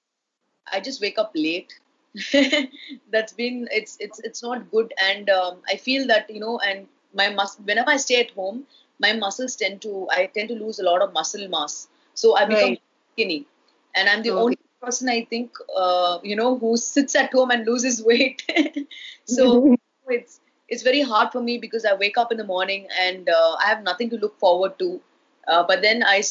I 0.72 0.80
just 0.80 1.02
wake 1.02 1.18
up 1.18 1.32
late 1.34 1.75
that's 3.12 3.33
been 3.33 3.69
it's 3.71 3.97
it's 4.00 4.19
it's 4.21 4.43
not 4.43 4.71
good 4.71 4.93
and 5.02 5.29
um, 5.31 5.59
I 5.69 5.76
feel 5.76 6.07
that 6.09 6.29
you 6.31 6.40
know 6.40 6.59
and 6.59 6.87
my 7.14 7.31
muscle 7.31 7.64
whenever 7.64 7.90
I 7.90 7.97
stay 7.97 8.21
at 8.21 8.31
home 8.33 8.64
my 9.00 9.12
muscles 9.12 9.57
tend 9.57 9.83
to 9.83 10.09
I 10.11 10.26
tend 10.26 10.49
to 10.49 10.55
lose 10.55 10.79
a 10.79 10.85
lot 10.85 11.02
of 11.02 11.12
muscle 11.12 11.47
mass 11.49 11.88
so 12.14 12.37
I 12.37 12.45
become 12.47 12.71
Right. 12.71 12.81
skinny 13.14 13.47
and 13.95 14.09
I'm 14.09 14.23
the 14.23 14.31
Okay. 14.31 14.33
only 14.33 14.57
person 14.83 15.09
I 15.09 15.25
think 15.25 15.52
uh, 15.76 16.19
you 16.23 16.37
know 16.37 16.59
who 16.59 16.76
sits 16.76 17.14
at 17.14 17.33
home 17.33 17.50
and 17.50 17.67
loses 17.67 18.02
weight 18.02 18.43
so 19.25 19.64
it's 20.09 20.40
it's 20.69 20.83
very 20.83 21.02
hard 21.02 21.31
for 21.33 21.40
me 21.40 21.59
because 21.59 21.85
I 21.85 21.95
wake 21.95 22.17
up 22.19 22.31
in 22.33 22.38
the 22.38 22.45
morning 22.45 22.88
and 23.00 23.29
uh, 23.29 23.57
I 23.64 23.69
have 23.69 23.83
nothing 23.83 24.11
to 24.11 24.17
look 24.17 24.38
forward 24.38 24.79
to. 24.79 25.00
Uh, 25.49 25.64
but 25.67 25.83
then 25.83 26.02
I 26.05 26.23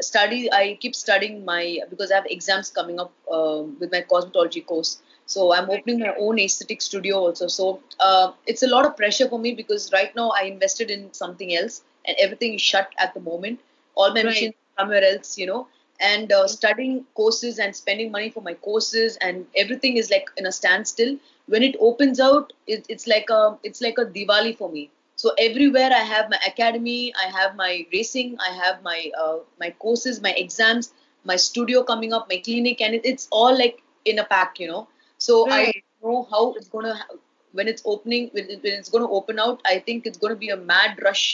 study. 0.00 0.50
I 0.52 0.78
keep 0.80 0.94
studying 0.94 1.44
my 1.44 1.78
because 1.90 2.10
I 2.12 2.16
have 2.16 2.26
exams 2.26 2.70
coming 2.70 3.00
up 3.00 3.12
um 3.30 3.76
with 3.80 3.90
my 3.92 4.02
cosmetology 4.02 4.64
course. 4.64 5.00
So 5.26 5.52
I'm 5.54 5.70
opening 5.70 6.00
my 6.00 6.14
own 6.18 6.38
aesthetic 6.38 6.82
studio 6.82 7.16
also. 7.18 7.46
So 7.48 7.80
uh, 8.00 8.32
it's 8.46 8.62
a 8.62 8.66
lot 8.68 8.86
of 8.86 8.96
pressure 8.96 9.28
for 9.28 9.38
me 9.38 9.54
because 9.54 9.90
right 9.92 10.14
now 10.14 10.30
I 10.36 10.42
invested 10.44 10.90
in 10.90 11.12
something 11.12 11.54
else 11.56 11.82
and 12.06 12.16
everything 12.20 12.54
is 12.54 12.62
shut 12.62 12.90
at 12.98 13.14
the 13.14 13.20
moment. 13.20 13.60
All 13.94 14.12
my 14.12 14.22
Right. 14.22 14.24
machines 14.24 14.54
somewhere 14.78 15.04
else, 15.04 15.38
you 15.38 15.46
know. 15.46 15.66
And 16.00 16.32
uh, 16.32 16.48
studying 16.48 17.04
courses 17.14 17.58
and 17.58 17.74
spending 17.74 18.10
money 18.10 18.30
for 18.30 18.42
my 18.42 18.54
courses 18.54 19.16
and 19.20 19.46
everything 19.56 19.96
is 19.96 20.10
like 20.10 20.28
in 20.36 20.46
a 20.46 20.52
standstill. 20.52 21.16
When 21.46 21.62
it 21.62 21.76
opens 21.80 22.20
out, 22.20 22.52
it, 22.66 22.86
it's 22.88 23.06
like 23.06 23.30
a 23.30 23.56
it's 23.62 23.80
like 23.80 23.98
a 23.98 24.04
Diwali 24.06 24.56
for 24.56 24.70
me. 24.70 24.90
So 25.16 25.32
everywhere 25.38 25.90
I 25.92 26.02
have 26.14 26.28
my 26.30 26.38
academy, 26.46 27.12
I 27.14 27.30
have 27.38 27.54
my 27.56 27.86
racing, 27.92 28.36
I 28.40 28.52
have 28.54 28.82
my 28.82 29.10
uh, 29.18 29.38
my 29.60 29.70
courses, 29.78 30.20
my 30.20 30.32
exams, 30.32 30.92
my 31.24 31.36
studio 31.36 31.82
coming 31.84 32.12
up, 32.12 32.28
my 32.28 32.38
clinic, 32.38 32.80
and 32.80 32.94
it, 32.94 33.02
it's 33.04 33.28
all 33.30 33.56
like 33.56 33.82
in 34.04 34.18
a 34.18 34.24
pack, 34.24 34.58
you 34.58 34.68
know. 34.68 34.88
So 35.26 35.38
I 35.50 35.60
Right. 35.62 35.84
don't 36.02 36.12
know 36.12 36.22
how 36.30 36.42
it's 36.54 36.68
gonna 36.76 36.94
ha- 37.00 37.16
when 37.58 37.68
it's 37.72 37.82
opening 37.94 38.28
when, 38.32 38.50
it- 38.54 38.62
when 38.66 38.74
it's 38.80 38.90
gonna 38.96 39.10
open 39.20 39.38
out. 39.46 39.60
I 39.74 39.78
think 39.88 40.06
it's 40.06 40.18
gonna 40.26 40.40
be 40.46 40.50
a 40.56 40.60
mad 40.72 41.02
rush 41.08 41.24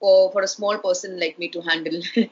for 0.00 0.16
for 0.32 0.42
a 0.42 0.52
small 0.56 0.78
person 0.88 1.18
like 1.24 1.38
me 1.44 1.48
to 1.56 1.62
handle. 1.70 2.00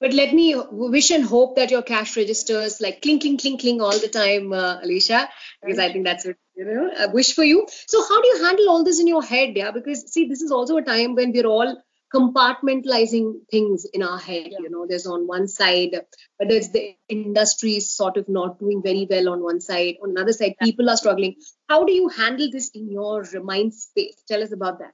But 0.00 0.12
let 0.12 0.34
me 0.34 0.54
wish 0.70 1.10
and 1.10 1.24
hope 1.24 1.56
that 1.56 1.70
your 1.70 1.82
cash 1.82 2.16
registers 2.16 2.80
like 2.80 3.00
clink, 3.02 3.22
clink, 3.22 3.40
clink, 3.40 3.60
clink 3.60 3.80
all 3.82 3.98
the 3.98 4.08
time, 4.08 4.52
uh, 4.52 4.80
Alisha, 4.82 5.28
because 5.62 5.78
I 5.78 5.90
think 5.92 6.04
that's 6.04 6.26
what, 6.26 6.36
you 6.56 6.64
know, 6.66 6.90
a 6.98 7.10
wish 7.10 7.32
for 7.34 7.44
you. 7.44 7.66
So, 7.86 8.02
how 8.02 8.20
do 8.20 8.28
you 8.28 8.44
handle 8.44 8.68
all 8.70 8.84
this 8.84 9.00
in 9.00 9.06
your 9.06 9.22
head? 9.22 9.56
Yeah, 9.56 9.70
because 9.70 10.02
see, 10.12 10.26
this 10.28 10.42
is 10.42 10.50
also 10.52 10.76
a 10.76 10.82
time 10.82 11.14
when 11.14 11.32
we're 11.32 11.46
all 11.46 11.82
compartmentalizing 12.12 13.40
things 13.50 13.84
in 13.92 14.02
our 14.02 14.18
head. 14.18 14.52
You 14.58 14.68
know, 14.70 14.86
there's 14.88 15.06
on 15.06 15.26
one 15.26 15.46
side, 15.48 15.90
but 16.38 16.48
there's 16.48 16.70
the 16.70 16.96
industry 17.08 17.76
is 17.76 17.90
sort 17.90 18.16
of 18.16 18.28
not 18.28 18.58
doing 18.58 18.82
very 18.82 19.06
well 19.08 19.28
on 19.30 19.42
one 19.42 19.60
side. 19.60 19.96
On 20.02 20.10
another 20.10 20.32
side, 20.32 20.54
people 20.60 20.88
are 20.88 20.96
struggling. 20.96 21.36
How 21.68 21.84
do 21.84 21.92
you 21.92 22.08
handle 22.08 22.48
this 22.50 22.70
in 22.74 22.90
your 22.90 23.24
mind 23.42 23.74
space? 23.74 24.22
Tell 24.28 24.42
us 24.42 24.52
about 24.52 24.78
that. 24.78 24.92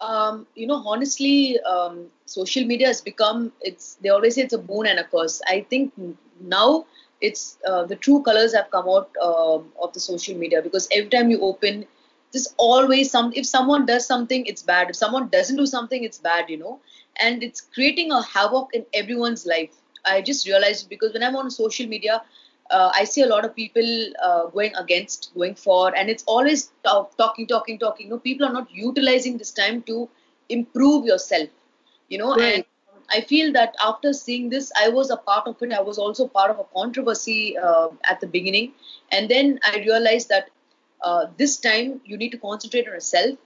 um, 0.00 0.46
you 0.54 0.66
know, 0.66 0.82
honestly, 0.86 1.58
um, 1.60 2.06
social 2.26 2.64
media 2.64 2.88
has 2.88 3.00
become 3.00 3.52
it's. 3.60 3.96
They 4.02 4.08
always 4.10 4.34
say 4.34 4.42
it's 4.42 4.52
a 4.52 4.58
boon 4.58 4.86
and 4.86 4.98
a 4.98 5.04
curse. 5.04 5.40
I 5.46 5.66
think 5.68 5.92
now 6.40 6.86
it's 7.20 7.56
uh, 7.66 7.84
the 7.84 7.96
true 7.96 8.22
colors 8.22 8.54
have 8.54 8.70
come 8.70 8.88
out 8.88 9.10
um 9.22 9.72
of 9.80 9.92
the 9.92 10.00
social 10.00 10.36
media 10.36 10.62
because 10.62 10.88
every 10.92 11.08
time 11.10 11.30
you 11.30 11.40
open, 11.42 11.86
there's 12.34 12.54
always 12.58 13.10
some. 13.10 13.32
If 13.36 13.46
someone 13.46 13.86
does 13.86 14.06
something, 14.06 14.46
it's 14.46 14.62
bad. 14.62 14.90
If 14.90 14.96
someone 14.96 15.28
doesn't 15.30 15.56
do 15.56 15.66
something, 15.66 16.04
it's 16.04 16.18
bad. 16.18 16.50
You 16.50 16.58
know, 16.58 16.80
and 17.20 17.42
it's 17.42 17.62
creating 17.62 18.12
a 18.12 18.22
havoc 18.22 18.70
in 18.74 18.86
everyone's 18.94 19.46
life. 19.46 19.70
I 20.06 20.22
just 20.22 20.46
realized 20.48 20.90
because 20.90 21.14
when 21.14 21.24
I'm 21.24 21.36
on 21.36 21.50
social 21.50 21.88
media, 21.88 22.22
uh, 22.70 22.90
I 22.94 23.04
see 23.04 23.22
a 23.22 23.26
lot 23.26 23.44
of 23.44 23.54
people 23.56 23.88
uh, 24.24 24.46
going 24.46 24.74
against, 24.76 25.32
going 25.34 25.54
for, 25.54 25.96
and 25.96 26.10
it's 26.10 26.24
always 26.26 26.70
talk, 26.84 27.16
talking, 27.16 27.46
talking, 27.46 27.78
talking. 27.78 28.10
No, 28.10 28.18
people 28.18 28.46
are 28.46 28.52
not 28.52 28.68
utilizing 28.72 29.38
this 29.38 29.52
time 29.52 29.82
to 29.82 30.08
improve 30.48 31.06
yourself. 31.06 31.48
You 32.08 32.18
know, 32.18 32.36
Right. 32.36 32.54
and 32.54 32.64
I 33.14 33.20
feel 33.22 33.52
that 33.52 33.74
after 33.84 34.12
seeing 34.12 34.50
this, 34.50 34.72
I 34.80 34.88
was 34.88 35.10
a 35.10 35.16
part 35.16 35.46
of 35.48 35.62
it. 35.62 35.72
I 35.72 35.80
was 35.82 35.98
also 35.98 36.26
part 36.28 36.50
of 36.50 36.58
a 36.58 36.64
controversy 36.76 37.56
uh, 37.58 37.88
at 38.08 38.20
the 38.20 38.26
beginning, 38.26 38.72
and 39.10 39.28
then 39.28 39.60
I 39.64 39.78
realized 39.78 40.28
that 40.30 40.50
uh, 41.02 41.26
this 41.36 41.56
time 41.56 42.00
you 42.04 42.16
need 42.16 42.30
to 42.30 42.38
concentrate 42.38 42.86
on 42.86 42.94
yourself 42.94 43.38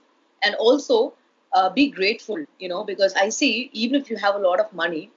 and 0.43 0.55
also 0.55 1.13
uh, 1.53 1.69
be 1.69 1.89
grateful. 1.89 2.43
You 2.59 2.69
know, 2.69 2.83
because 2.83 3.13
I 3.13 3.29
see 3.29 3.69
even 3.73 3.99
if 4.01 4.09
you 4.09 4.17
have 4.17 4.35
a 4.35 4.39
lot 4.39 4.59
of 4.59 4.71
money, 4.73 5.11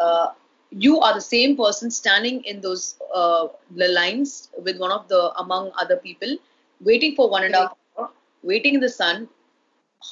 uh, 0.00 0.28
you 0.70 1.00
are 1.00 1.14
the 1.14 1.20
same 1.20 1.56
person 1.56 1.90
standing 1.90 2.42
in 2.44 2.60
those 2.60 2.96
uh, 3.14 3.48
the 3.76 3.88
lines 3.88 4.48
with 4.62 4.78
one 4.78 4.90
of 4.90 5.08
the 5.08 5.32
among 5.38 5.70
other 5.78 5.96
people, 5.96 6.36
waiting 6.80 7.14
for 7.14 7.28
one 7.28 7.44
and 7.44 7.54
a 7.54 7.58
half 7.58 7.76
hour, 7.98 8.10
waiting 8.42 8.74
in 8.74 8.80
the 8.80 8.88
sun. 8.88 9.28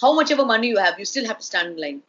How 0.00 0.12
much 0.14 0.31
ever 0.31 0.45
money 0.45 0.69
you 0.69 0.79
have, 0.79 0.99
you 0.99 1.05
still 1.05 1.26
have 1.26 1.38
to 1.38 1.45
stand 1.45 1.73
in 1.73 1.76
line. 1.81 2.02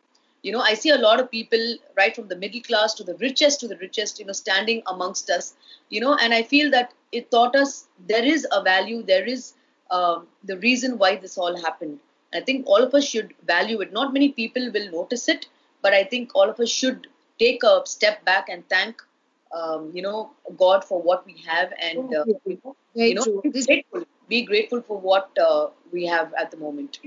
You 0.43 0.51
know, 0.51 0.60
I 0.60 0.74
see 0.74 0.89
a 0.89 0.98
lot 0.98 1.20
of 1.20 1.29
people, 1.31 1.75
right 1.96 2.15
from 2.15 2.27
the 2.27 2.36
middle 2.36 2.62
class 2.62 2.93
to 2.96 3.03
the 3.03 3.15
richest 3.15 3.60
to 3.62 3.67
the 3.67 3.77
richest, 3.77 4.20
you 4.20 4.25
know, 4.25 4.34
standing 4.34 4.81
amongst 4.88 5.29
us. 5.29 5.53
You 5.89 6.01
know, 6.01 6.15
and 6.15 6.34
I 6.34 6.43
feel 6.43 6.72
that 6.72 6.93
it 7.12 7.30
taught 7.32 7.56
us 7.56 7.88
there 8.08 8.24
is 8.24 8.48
a 8.51 8.63
value, 8.63 9.03
there 9.03 9.25
is 9.25 9.53
um, 9.89 10.27
the 10.44 10.58
reason 10.58 10.98
why 10.98 11.15
this 11.18 11.38
all 11.38 11.60
happened. 11.62 12.00
I 12.34 12.39
think 12.39 12.65
all 12.65 12.82
of 12.82 12.94
us 12.94 13.06
should 13.06 13.34
value 13.46 13.82
it. 13.82 13.91
Not 13.91 14.13
many 14.13 14.30
people 14.30 14.72
will 14.72 14.89
notice 14.91 15.27
it, 15.27 15.48
but 15.82 15.94
I 15.94 16.03
think 16.03 16.32
all 16.34 16.50
of 16.50 16.60
us 16.60 16.70
should 16.70 17.08
take 17.39 17.63
a 17.63 17.82
step 17.86 18.24
back 18.24 18.48
and 18.50 18.68
thank, 18.70 19.01
um, 19.53 19.91
you 19.94 20.01
know, 20.01 20.32
God 20.56 20.86
for 20.86 21.01
what 21.01 21.25
we 21.25 21.36
have, 21.46 21.74
and 21.82 22.15
uh, 22.15 22.24
you 22.25 22.60
know, 22.63 22.75
Very 22.96 23.10
you 23.10 23.15
know, 23.15 23.24
true. 23.24 23.41
be 23.44 23.65
grateful. 23.65 24.03
Be 24.30 24.44
grateful 24.44 24.82
for 24.82 24.98
what 24.98 25.38
uh, 25.38 25.68
we 25.91 26.06
have 26.06 26.34
at 26.39 26.51
the 26.51 26.58
moment. 26.58 27.00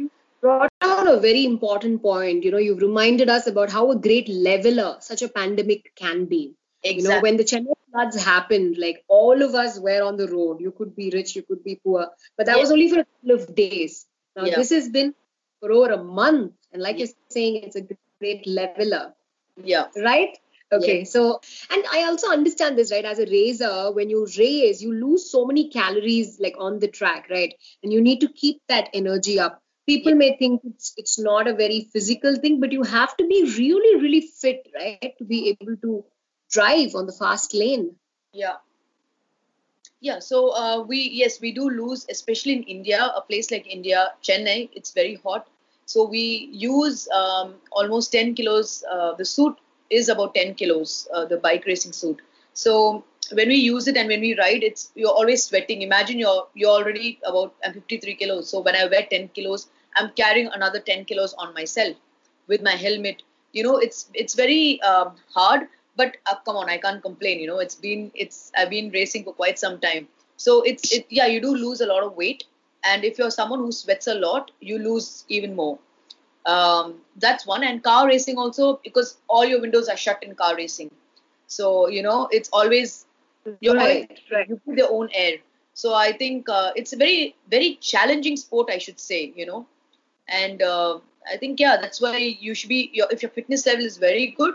brought 0.42 0.70
out 0.82 1.10
a 1.10 1.18
very 1.20 1.46
important 1.46 2.02
point. 2.02 2.44
You 2.44 2.50
know, 2.50 2.58
you've 2.58 2.82
reminded 2.82 3.30
us 3.30 3.46
about 3.46 3.70
how 3.70 3.90
a 3.90 3.96
great 3.96 4.28
leveler 4.28 4.96
such 5.00 5.22
a 5.22 5.28
pandemic 5.28 5.92
can 5.96 6.26
be. 6.26 6.52
You 6.84 7.02
know, 7.02 7.20
when 7.20 7.36
the 7.36 7.44
Chennai 7.44 7.72
floods 7.90 8.22
happened, 8.22 8.76
like 8.78 9.04
all 9.08 9.42
of 9.42 9.54
us 9.54 9.78
were 9.78 10.02
on 10.02 10.16
the 10.16 10.28
road. 10.28 10.60
You 10.60 10.70
could 10.70 10.94
be 10.94 11.10
rich, 11.10 11.34
you 11.34 11.42
could 11.42 11.64
be 11.64 11.80
poor, 11.82 12.08
but 12.36 12.46
that 12.46 12.56
Yeah. 12.56 12.62
was 12.62 12.70
only 12.70 12.88
for 12.90 13.00
a 13.00 13.04
couple 13.04 13.30
of 13.32 13.54
days. 13.54 14.06
Now, 14.36 14.44
Yeah. 14.44 14.56
this 14.56 14.70
has 14.70 14.88
been 14.88 15.14
for 15.60 15.72
over 15.72 15.92
a 15.92 16.02
month. 16.02 16.52
And 16.72 16.82
like 16.82 16.98
Yeah. 16.98 17.06
you're 17.06 17.14
saying, 17.28 17.56
it's 17.62 17.76
a 17.76 17.86
great 18.20 18.46
leveler, 18.46 19.14
yeah, 19.56 19.86
right? 19.96 20.38
Okay, 20.72 21.04
so, 21.04 21.40
and 21.70 21.84
I 21.92 22.02
also 22.04 22.28
understand 22.28 22.76
this, 22.76 22.90
right? 22.90 23.04
As 23.04 23.20
a 23.20 23.26
racer, 23.26 23.92
when 23.92 24.10
you 24.10 24.26
race, 24.36 24.82
you 24.82 24.92
lose 24.92 25.30
so 25.30 25.44
many 25.46 25.68
calories 25.68 26.40
like 26.40 26.56
on 26.58 26.80
the 26.80 26.88
track, 26.88 27.28
right? 27.30 27.54
And 27.82 27.92
you 27.92 28.00
need 28.00 28.20
to 28.22 28.28
keep 28.28 28.60
that 28.68 28.88
energy 28.92 29.38
up. 29.38 29.62
People 29.86 30.14
may 30.14 30.36
think 30.36 30.62
it's 30.64 30.92
it's 30.96 31.18
not 31.18 31.46
a 31.46 31.54
very 31.54 31.88
physical 31.92 32.34
thing, 32.36 32.58
but 32.58 32.72
you 32.72 32.82
have 32.82 33.16
to 33.18 33.26
be 33.26 33.44
really, 33.56 34.00
really 34.00 34.22
fit, 34.22 34.66
right? 34.74 35.14
To 35.18 35.24
be 35.24 35.50
able 35.50 35.76
to 35.76 36.04
drive 36.54 36.94
on 36.94 37.06
the 37.06 37.12
fast 37.12 37.54
lane. 37.54 37.96
Yeah. 38.32 38.56
Yeah, 40.00 40.18
so 40.18 40.50
uh, 40.50 40.82
we 40.86 40.98
yes 41.20 41.40
we 41.40 41.50
do 41.52 41.68
lose, 41.70 42.06
especially 42.10 42.52
in 42.56 42.62
India, 42.64 43.10
a 43.16 43.22
place 43.22 43.50
like 43.50 43.66
India, 43.66 44.12
Chennai. 44.22 44.68
It's 44.74 44.92
very 44.92 45.14
hot, 45.24 45.46
so 45.86 46.04
we 46.04 46.50
use 46.52 47.08
um, 47.08 47.54
almost 47.72 48.12
10 48.12 48.34
kilos. 48.34 48.84
Uh, 48.90 49.14
the 49.14 49.24
suit 49.24 49.56
is 49.90 50.10
about 50.10 50.34
10 50.34 50.54
kilos, 50.54 51.08
uh, 51.14 51.24
the 51.24 51.38
bike 51.38 51.64
racing 51.66 51.92
suit. 51.92 52.20
So 52.52 53.04
when 53.32 53.48
we 53.48 53.56
use 53.56 53.88
it 53.88 53.96
and 53.96 54.08
when 54.08 54.20
we 54.20 54.36
ride, 54.38 54.62
it's 54.62 54.90
you're 54.94 55.16
always 55.22 55.44
sweating. 55.44 55.82
Imagine 55.82 56.18
you're 56.18 56.46
you're 56.54 56.76
already 56.80 57.18
about 57.24 57.54
I'm 57.64 57.72
53 57.72 58.14
kilos. 58.16 58.50
So 58.50 58.60
when 58.60 58.76
I 58.76 58.86
wear 58.86 59.06
10 59.10 59.28
kilos, 59.28 59.68
I'm 59.96 60.10
carrying 60.10 60.48
another 60.48 60.80
10 60.80 61.04
kilos 61.06 61.34
on 61.34 61.54
myself 61.54 61.96
with 62.46 62.62
my 62.62 62.76
helmet. 62.84 63.22
You 63.52 63.62
know, 63.62 63.78
it's 63.78 64.10
it's 64.14 64.34
very 64.34 64.82
um, 64.82 65.16
hard, 65.32 65.68
but 65.96 66.16
uh, 66.26 66.36
come 66.44 66.56
on, 66.56 66.68
I 66.68 66.78
can't 66.78 67.02
complain. 67.02 67.40
You 67.40 67.46
know, 67.46 67.58
it's 67.58 67.74
been 67.74 68.10
it's 68.14 68.50
I've 68.56 68.70
been 68.70 68.90
racing 68.90 69.24
for 69.24 69.32
quite 69.32 69.58
some 69.58 69.80
time. 69.80 70.08
So 70.36 70.62
it's 70.62 70.92
it 70.92 71.06
yeah, 71.10 71.26
you 71.26 71.40
do 71.40 71.54
lose 71.54 71.80
a 71.80 71.86
lot 71.86 72.02
of 72.02 72.16
weight, 72.16 72.44
and 72.84 73.04
if 73.04 73.18
you're 73.18 73.30
someone 73.30 73.60
who 73.60 73.72
sweats 73.72 74.06
a 74.06 74.14
lot, 74.14 74.50
you 74.60 74.78
lose 74.78 75.24
even 75.28 75.54
more. 75.54 75.78
Um, 76.46 76.96
that's 77.16 77.46
one, 77.46 77.64
and 77.64 77.82
car 77.82 78.06
racing 78.06 78.36
also 78.36 78.80
because 78.84 79.16
all 79.28 79.44
your 79.44 79.60
windows 79.60 79.88
are 79.88 79.96
shut 79.96 80.22
in 80.22 80.34
car 80.34 80.56
racing. 80.56 80.90
So 81.46 81.88
you 81.88 82.02
know, 82.02 82.28
it's 82.30 82.48
always 82.52 83.06
you're 83.60 83.74
Right, 83.76 84.18
right. 84.32 84.48
you 84.48 84.60
put 84.66 84.78
your 84.78 84.90
own 84.92 85.08
air. 85.12 85.36
So 85.74 85.94
I 85.94 86.12
think 86.12 86.48
uh, 86.48 86.72
it's 86.76 86.92
a 86.92 86.96
very 86.96 87.34
very 87.50 87.76
challenging 87.80 88.36
sport, 88.36 88.68
I 88.70 88.78
should 88.78 89.00
say. 89.00 89.32
You 89.36 89.46
know, 89.46 89.66
and 90.28 90.62
uh, 90.62 90.98
I 91.30 91.36
think 91.36 91.60
yeah, 91.60 91.76
that's 91.80 92.00
why 92.00 92.16
you 92.16 92.54
should 92.54 92.68
be. 92.68 92.90
Your, 92.92 93.08
if 93.10 93.22
your 93.22 93.30
fitness 93.30 93.66
level 93.66 93.84
is 93.84 93.96
very 93.96 94.28
good, 94.38 94.54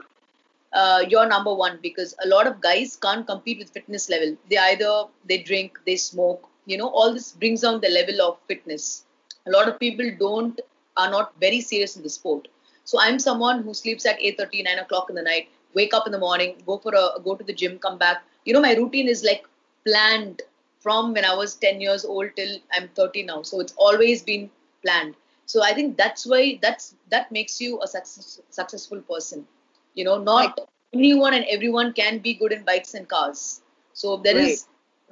uh, 0.73 1.03
you're 1.07 1.27
number 1.27 1.53
one 1.53 1.79
because 1.81 2.15
a 2.23 2.27
lot 2.27 2.47
of 2.47 2.61
guys 2.61 2.95
can't 2.95 3.25
compete 3.25 3.57
with 3.57 3.69
fitness 3.71 4.09
level. 4.09 4.35
They 4.49 4.57
either 4.57 5.05
they 5.25 5.39
drink, 5.39 5.79
they 5.85 5.95
smoke. 5.95 6.47
You 6.65 6.77
know, 6.77 6.89
all 6.89 7.13
this 7.13 7.31
brings 7.31 7.61
down 7.61 7.81
the 7.81 7.89
level 7.89 8.21
of 8.21 8.37
fitness. 8.47 9.05
A 9.47 9.51
lot 9.51 9.67
of 9.67 9.79
people 9.79 10.11
don't 10.19 10.59
are 10.97 11.09
not 11.09 11.33
very 11.39 11.61
serious 11.61 11.95
in 11.95 12.03
the 12.03 12.09
sport. 12.09 12.47
So 12.83 12.99
I'm 12.99 13.19
someone 13.19 13.63
who 13.63 13.73
sleeps 13.73 14.05
at 14.05 14.19
8:30, 14.19 14.63
9 14.63 14.79
o'clock 14.79 15.09
in 15.09 15.15
the 15.15 15.21
night, 15.21 15.49
wake 15.73 15.93
up 15.93 16.05
in 16.05 16.11
the 16.11 16.19
morning, 16.19 16.55
go 16.65 16.77
for 16.77 16.93
a 16.93 17.19
go 17.23 17.35
to 17.35 17.43
the 17.43 17.53
gym, 17.53 17.79
come 17.79 17.97
back. 17.97 18.23
You 18.45 18.53
know, 18.53 18.61
my 18.61 18.73
routine 18.73 19.07
is 19.07 19.23
like 19.23 19.45
planned 19.85 20.41
from 20.79 21.13
when 21.13 21.25
I 21.25 21.35
was 21.35 21.55
10 21.55 21.81
years 21.81 22.05
old 22.05 22.35
till 22.35 22.57
I'm 22.73 22.87
30 22.89 23.23
now. 23.23 23.41
So 23.41 23.59
it's 23.59 23.73
always 23.77 24.21
been 24.23 24.49
planned. 24.83 25.15
So 25.45 25.63
I 25.63 25.73
think 25.73 25.97
that's 25.97 26.25
why 26.25 26.59
that's 26.61 26.95
that 27.09 27.31
makes 27.31 27.59
you 27.59 27.81
a 27.81 27.87
success, 27.87 28.39
successful 28.49 29.01
person. 29.01 29.47
You 29.93 30.05
know, 30.05 30.17
not 30.17 30.59
anyone 30.93 31.33
and 31.33 31.45
everyone 31.49 31.93
can 31.93 32.19
be 32.19 32.33
good 32.33 32.51
in 32.51 32.63
bikes 32.63 32.93
and 32.93 33.07
cars. 33.07 33.61
So 33.93 34.17
there 34.17 34.37
is 34.37 34.67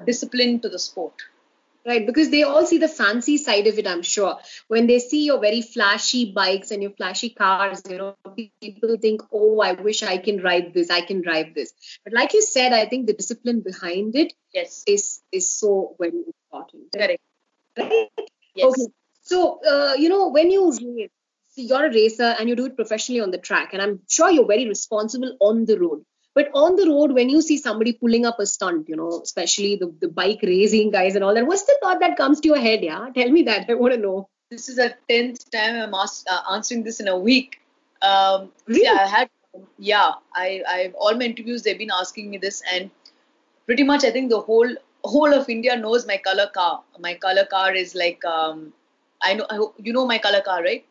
discipline 0.06 0.60
to 0.62 0.70
the 0.70 0.80
sport. 0.80 1.14
Right, 1.86 2.06
because 2.06 2.30
they 2.32 2.44
all 2.44 2.66
see 2.66 2.80
the 2.80 2.90
fancy 2.90 3.38
side 3.38 3.66
of 3.68 3.80
it, 3.80 3.88
I'm 3.88 4.02
sure. 4.02 4.38
When 4.68 4.88
they 4.88 5.00
see 5.00 5.24
your 5.24 5.40
very 5.40 5.62
flashy 5.62 6.34
bikes 6.34 6.72
and 6.72 6.84
your 6.84 6.92
flashy 6.92 7.30
cars, 7.30 7.82
you 7.90 7.98
know, 7.98 8.16
people 8.60 8.98
think, 8.98 9.22
oh, 9.32 9.62
I 9.62 9.72
wish 9.72 10.04
I 10.04 10.18
can 10.18 10.42
ride 10.42 10.74
this, 10.74 10.90
I 10.90 11.00
can 11.00 11.22
drive 11.22 11.54
this. 11.54 11.72
But 12.04 12.12
like 12.12 12.34
you 12.34 12.42
said, 12.42 12.74
I 12.74 12.88
think 12.88 13.08
the 13.08 13.14
discipline 13.14 13.62
behind 13.62 14.18
it 14.18 14.34
Yes. 14.54 14.84
is 14.86 15.22
is 15.32 15.50
so 15.50 15.96
very 15.98 16.24
important. 16.28 16.92
Correct. 16.94 17.22
Right? 17.78 18.10
Yes. 18.54 18.66
Okay. 18.66 18.92
So, 19.22 19.60
uh, 19.66 19.94
you 19.98 20.10
know, 20.10 20.28
when 20.28 20.52
you 20.52 20.72
race, 20.72 21.10
you're 21.58 21.86
a 21.86 21.94
racer 21.94 22.36
and 22.40 22.50
you 22.50 22.56
do 22.56 22.66
it 22.66 22.76
professionally 22.76 23.22
on 23.22 23.32
the 23.32 23.38
track, 23.38 23.74
and 23.74 23.82
I'm 23.82 24.00
sure 24.10 24.30
you're 24.30 24.48
very 24.48 24.68
responsible 24.68 25.36
on 25.40 25.66
the 25.66 25.80
road. 25.80 26.04
But 26.36 26.52
on 26.54 26.76
the 26.76 26.88
road, 26.88 27.14
when 27.14 27.30
you 27.30 27.42
see 27.42 27.58
somebody 27.58 27.94
pulling 27.94 28.26
up 28.26 28.40
a 28.40 28.46
stunt, 28.46 28.88
you 28.88 28.96
know, 28.96 29.22
especially 29.24 29.76
the, 29.76 29.92
the 30.00 30.08
bike 30.08 30.40
racing 30.44 30.92
guys 30.92 31.16
and 31.16 31.24
all 31.24 31.34
that, 31.34 31.48
what's 31.48 31.64
the 31.64 31.76
thought 31.82 32.00
that 32.02 32.16
comes 32.16 32.40
to 32.42 32.50
your 32.50 32.60
head? 32.60 32.84
Yeah, 32.84 33.10
tell 33.16 33.32
me 33.32 33.42
that. 33.44 33.66
I 33.70 33.74
want 33.74 33.96
to 33.96 34.00
know. 34.00 34.30
This 34.52 34.70
is 34.70 34.76
the 34.76 34.94
tenth 35.10 35.50
time 35.50 35.82
I'm 35.82 35.96
ask, 35.96 36.26
uh, 36.30 36.42
answering 36.52 36.84
this 36.84 37.00
in 37.00 37.08
a 37.08 37.18
week. 37.18 37.60
Um, 38.04 38.52
Really? 38.68 38.84
Yeah, 38.84 39.00
I 39.02 39.08
had. 39.08 39.30
Yeah, 39.80 40.12
I, 40.36 40.62
I, 40.68 40.94
all 41.00 41.16
my 41.16 41.26
interviews 41.26 41.64
they've 41.64 41.78
been 41.78 41.90
asking 41.92 42.30
me 42.30 42.38
this, 42.38 42.62
and 42.72 42.92
pretty 43.66 43.84
much 43.84 44.06
I 44.06 44.12
think 44.12 44.30
the 44.30 44.40
whole 44.40 44.70
whole 45.04 45.34
of 45.34 45.50
India 45.50 45.76
knows 45.76 46.06
my 46.06 46.18
color 46.18 46.52
car. 46.54 46.84
My 47.00 47.16
color 47.16 47.46
car 47.46 47.74
is 47.74 47.96
like 47.96 48.24
um, 48.26 48.74
I 49.24 49.34
know 49.34 49.74
you 49.80 49.92
know 49.92 50.06
my 50.06 50.20
color 50.20 50.42
car, 50.42 50.62
right? 50.62 50.86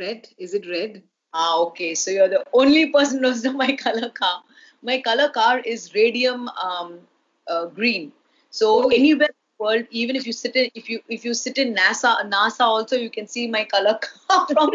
Red? 0.00 0.28
Is 0.38 0.54
it 0.54 0.68
red? 0.68 1.02
Ah, 1.34 1.60
okay. 1.60 1.94
So 1.94 2.10
you're 2.10 2.28
the 2.28 2.44
only 2.52 2.90
person 2.90 3.18
who 3.18 3.22
knows 3.22 3.44
my 3.64 3.76
color 3.76 4.10
car. 4.10 4.42
My 4.82 5.00
color 5.00 5.28
car 5.30 5.60
is 5.60 5.94
radium 5.94 6.48
um, 6.48 7.00
uh, 7.48 7.66
green. 7.66 8.12
So 8.50 8.84
Oh. 8.84 8.88
anywhere 8.88 9.28
in 9.28 9.38
the 9.58 9.64
world, 9.64 9.86
even 9.90 10.16
if 10.16 10.26
you 10.26 10.32
sit 10.32 10.56
in, 10.56 10.70
if 10.74 10.88
you 10.88 11.00
if 11.08 11.24
you 11.24 11.34
sit 11.34 11.58
in 11.58 11.74
NASA, 11.74 12.14
NASA 12.30 12.60
also 12.60 12.96
you 12.96 13.10
can 13.10 13.26
see 13.26 13.46
my 13.48 13.64
color 13.64 13.98
car 14.28 14.46
from 14.52 14.70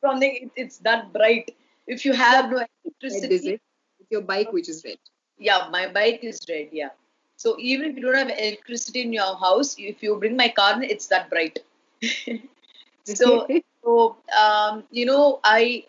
from 0.00 0.20
the. 0.20 0.26
It, 0.26 0.50
it's 0.56 0.78
that 0.78 1.12
bright. 1.12 1.54
If 1.86 2.04
you 2.04 2.12
have 2.12 2.50
no 2.50 2.58
Red 2.58 2.68
is 2.84 2.84
electricity, 2.84 3.48
it? 3.54 3.60
It's 4.00 4.10
your 4.10 4.22
bike 4.22 4.52
which 4.52 4.68
is 4.68 4.82
red. 4.84 4.98
yeah, 5.38 5.68
my 5.70 5.88
bike 5.88 6.20
is 6.22 6.40
red. 6.48 6.68
Yeah. 6.72 6.90
So 7.36 7.56
even 7.58 7.90
if 7.90 7.96
you 7.96 8.02
don't 8.02 8.14
have 8.14 8.30
electricity 8.30 9.02
in 9.02 9.12
your 9.12 9.34
house, 9.36 9.76
if 9.78 10.02
you 10.02 10.16
bring 10.16 10.36
my 10.36 10.48
car, 10.48 10.82
it's 10.82 11.06
that 11.08 11.30
bright. 11.30 11.58
so 13.04 13.46
so 13.84 14.16
um, 14.44 14.84
you 14.90 15.04
know 15.06 15.40
i 15.44 15.84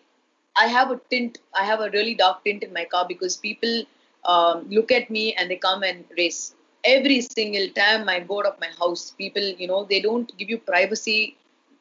i 0.62 0.66
have 0.76 0.90
a 0.90 0.98
tint 1.10 1.38
i 1.60 1.64
have 1.70 1.80
a 1.80 1.90
really 1.96 2.14
dark 2.14 2.44
tint 2.44 2.62
in 2.62 2.72
my 2.72 2.84
car 2.84 3.04
because 3.08 3.36
people 3.36 3.82
um, 4.24 4.66
look 4.70 4.90
at 4.92 5.10
me 5.10 5.34
and 5.34 5.50
they 5.50 5.56
come 5.56 5.82
and 5.82 6.04
race. 6.16 6.54
Every 6.84 7.20
single 7.20 7.68
time 7.74 8.08
i 8.08 8.20
go 8.20 8.38
out 8.40 8.46
of 8.46 8.60
my 8.60 8.68
house 8.80 9.10
people 9.18 9.42
you 9.62 9.66
know 9.68 9.84
they 9.84 10.00
don't 10.00 10.36
give 10.38 10.50
you 10.50 10.58
privacy. 10.58 11.36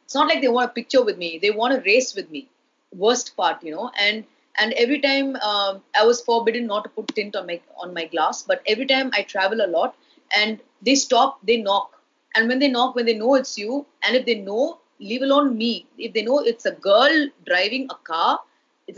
It's 0.06 0.16
not 0.16 0.28
like 0.28 0.42
they 0.42 0.48
want 0.48 0.70
a 0.72 0.74
picture 0.74 1.04
with 1.04 1.18
me. 1.18 1.40
They 1.42 1.52
want 1.52 1.74
to 1.76 1.82
race 1.90 2.14
with 2.16 2.30
me. 2.32 2.48
Worst 2.96 3.36
part 3.38 3.64
you 3.64 3.72
know 3.76 3.92
and 4.00 4.24
and 4.58 4.74
every 4.74 5.00
time 5.00 5.36
um, 5.50 5.82
i 6.00 6.04
was 6.10 6.22
forbidden 6.22 6.68
not 6.68 6.84
to 6.86 6.90
put 6.98 7.08
tint 7.16 7.36
on 7.36 7.46
my 7.48 7.60
on 7.84 7.94
my 7.94 8.06
glass 8.14 8.42
but 8.52 8.62
every 8.74 8.86
time 8.92 9.10
i 9.14 9.22
travel 9.34 9.62
a 9.66 9.70
lot 9.78 9.96
and 10.36 10.60
they 10.82 10.96
stop 10.96 11.40
they 11.46 11.58
knock. 11.58 11.98
And 12.36 12.48
when 12.50 12.60
they 12.60 12.68
knock 12.70 12.96
when 12.96 13.06
they 13.06 13.14
know 13.18 13.36
it's 13.36 13.58
you 13.58 13.86
and 14.04 14.16
if 14.16 14.26
they 14.26 14.36
know 14.36 14.80
leave 15.02 15.24
alone 15.24 15.58
me. 15.58 15.88
If 15.98 16.14
they 16.14 16.24
know 16.24 16.40
it's 16.40 16.66
a 16.66 16.72
girl 16.72 17.28
driving 17.46 17.88
a 17.92 17.96
car 18.12 18.40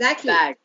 Exactly. 0.00 0.26
bad. 0.26 0.56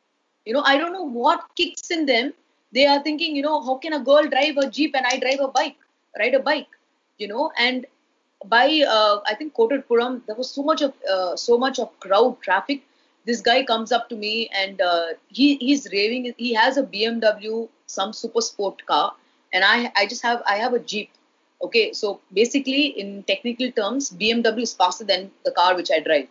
You 0.46 0.53
know 0.53 0.63
i 0.65 0.77
don't 0.77 0.93
know 0.93 1.03
what 1.22 1.43
kicks 1.55 1.91
in 1.91 2.05
them. 2.05 2.34
They 2.74 2.86
are 2.88 3.01
thinking 3.03 3.36
you 3.36 3.43
know 3.43 3.62
how 3.62 3.75
can 3.77 3.93
a 3.93 4.00
girl 4.03 4.24
drive 4.36 4.58
a 4.58 4.69
jeep 4.69 4.96
and 4.96 5.05
i 5.05 5.17
drive 5.19 5.39
a 5.41 5.48
bike 5.50 5.77
ride 6.19 6.36
a 6.36 6.39
bike? 6.39 6.67
You 7.17 7.27
know 7.27 7.51
and 7.58 7.86
by 8.46 8.65
uh, 8.98 9.19
i 9.27 9.36
think 9.36 9.53
Kotturpuram, 9.53 10.22
there 10.27 10.36
was 10.36 10.50
so 10.51 10.63
much 10.63 10.81
of 10.81 10.93
uh, 11.15 11.36
so 11.36 11.58
much 11.58 11.79
of 11.79 12.00
crowd 12.00 12.41
traffic. 12.41 12.84
This 13.25 13.41
guy 13.41 13.63
comes 13.63 13.91
up 13.91 14.10
to 14.10 14.15
me 14.15 14.50
and 14.63 14.81
uh, 14.81 15.08
he 15.29 15.55
he's 15.58 15.88
raving. 15.93 16.34
He 16.38 16.53
has 16.53 16.77
a 16.77 16.84
bmw 16.84 17.69
some 17.88 18.13
super 18.13 18.41
sport 18.41 18.86
car 18.86 19.13
and 19.53 19.63
i 19.65 19.91
i 19.96 20.05
just 20.08 20.24
have 20.29 20.41
i 20.48 20.58
have 20.63 20.74
a 20.74 20.79
jeep 20.93 21.10
okay 21.61 21.93
so 21.93 22.19
basically 22.33 22.85
in 23.01 23.23
technical 23.23 23.71
terms 23.71 24.09
bmw 24.11 24.61
is 24.61 24.73
faster 24.73 25.05
than 25.05 25.31
the 25.45 25.51
car 25.51 25.75
which 25.75 25.91
i 25.91 25.99
drive. 25.99 26.27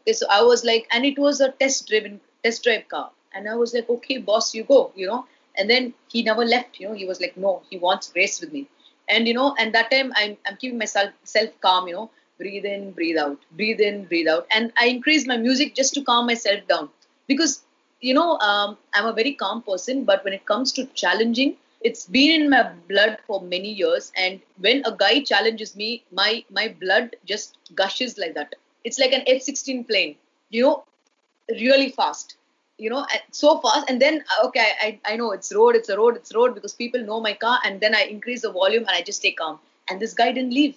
Okay 0.00 0.12
so 0.12 0.26
i 0.30 0.42
was 0.42 0.64
like 0.64 0.86
and 0.92 1.04
it 1.04 1.18
was 1.18 1.40
a 1.40 1.50
test 1.52 1.86
driven 1.88 2.20
test 2.44 2.62
drive 2.64 2.88
car. 2.88 3.10
And 3.34 3.48
i 3.48 3.54
was 3.54 3.74
like 3.74 3.88
okay 3.90 4.18
boss 4.18 4.54
you 4.54 4.64
go 4.64 4.92
you 4.96 5.06
know. 5.06 5.26
And 5.56 5.68
then 5.68 5.92
he 6.10 6.22
never 6.22 6.44
left 6.44 6.78
you 6.80 6.88
know. 6.88 6.94
He 6.94 7.04
was 7.06 7.20
like 7.20 7.36
no 7.36 7.62
he 7.70 7.78
wants 7.78 8.12
race 8.16 8.40
with 8.40 8.52
me. 8.52 8.66
And 9.08 9.28
you 9.28 9.34
know 9.34 9.54
and 9.58 9.74
that 9.74 9.90
time 9.90 10.12
i'm, 10.16 10.36
I'm 10.46 10.56
keeping 10.56 10.78
myself 10.78 11.10
self 11.24 11.50
calm 11.60 11.88
you 11.88 11.94
know. 11.94 12.10
Breathe 12.38 12.64
in 12.64 12.92
breathe 12.92 13.18
out 13.18 13.38
breathe 13.52 13.80
in 13.80 14.04
breathe 14.06 14.28
out. 14.28 14.46
And 14.54 14.72
i 14.80 14.86
increased 14.86 15.26
my 15.26 15.36
music 15.36 15.74
just 15.74 15.94
to 15.94 16.02
calm 16.02 16.26
myself 16.26 16.66
down. 16.68 16.88
Because 17.26 17.62
you 18.00 18.14
know 18.14 18.38
um, 18.38 18.76
i'm 18.94 19.06
a 19.06 19.12
very 19.12 19.32
calm 19.34 19.62
person 19.62 20.04
but 20.04 20.24
when 20.24 20.32
it 20.32 20.46
comes 20.46 20.72
to 20.72 20.86
challenging 21.02 21.56
it's 21.80 22.06
been 22.06 22.42
in 22.42 22.50
my 22.50 22.70
blood 22.88 23.18
for 23.26 23.40
many 23.40 23.72
years 23.72 24.12
and 24.16 24.40
when 24.58 24.82
a 24.84 24.94
guy 24.96 25.20
challenges 25.22 25.74
me 25.76 26.04
my 26.12 26.44
my 26.50 26.68
blood 26.80 27.16
just 27.24 27.58
gushes 27.74 28.18
like 28.18 28.34
that. 28.34 28.54
It's 28.84 28.98
like 28.98 29.12
an 29.12 29.22
f-16 29.26 29.86
plane 29.86 30.16
you 30.50 30.62
know 30.62 30.84
really 31.60 31.90
fast 31.90 32.36
you 32.78 32.90
know 32.90 33.06
so 33.30 33.58
fast 33.60 33.90
and 33.90 34.00
then 34.00 34.22
uh, 34.32 34.46
okay 34.46 34.66
I, 34.80 34.98
I 35.04 35.16
know 35.16 35.32
it's 35.32 35.54
road 35.54 35.76
it's 35.76 35.88
a 35.88 35.96
road 35.96 36.16
it's 36.16 36.34
road 36.34 36.54
because 36.54 36.74
people 36.74 37.02
know 37.02 37.20
my 37.20 37.34
car 37.34 37.58
and 37.64 37.80
then 37.80 37.94
i 37.94 38.02
increase 38.02 38.42
the 38.42 38.52
volume 38.52 38.84
and 38.86 38.96
i 38.96 39.02
just 39.02 39.20
stay 39.20 39.32
calm. 39.32 39.58
And 39.88 40.00
this 40.00 40.14
guy 40.14 40.30
didn't 40.32 40.52
leave. 40.52 40.76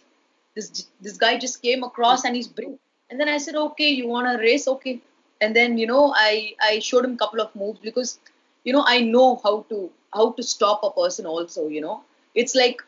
This 0.56 0.88
this 1.02 1.18
guy 1.18 1.38
just 1.38 1.62
came 1.62 1.84
across 1.84 2.26
and 2.26 2.36
he's 2.36 2.48
brave. 2.48 2.78
And 3.10 3.20
then 3.20 3.30
i 3.30 3.38
said 3.38 3.56
okay 3.56 3.90
you 3.90 4.08
want 4.08 4.28
to 4.28 4.44
race? 4.44 4.68
Okay. 4.68 5.00
And 5.42 5.56
then 5.56 5.78
you 5.78 5.88
know 5.88 6.14
i 6.16 6.54
i 6.62 6.80
showed 6.80 7.06
him 7.06 7.14
a 7.14 7.18
couple 7.18 7.42
of 7.42 7.56
moves 7.56 7.80
because 7.80 8.20
you 8.64 8.74
know 8.74 8.84
i 8.88 9.00
know 9.00 9.42
how 9.44 9.66
to 9.70 9.90
how 10.14 10.32
to 10.32 10.44
stop 10.44 10.82
a 10.84 10.92
person 10.92 11.26
also 11.26 11.68
you 11.68 11.82
know. 11.82 12.02
It's 12.36 12.56
like 12.56 12.82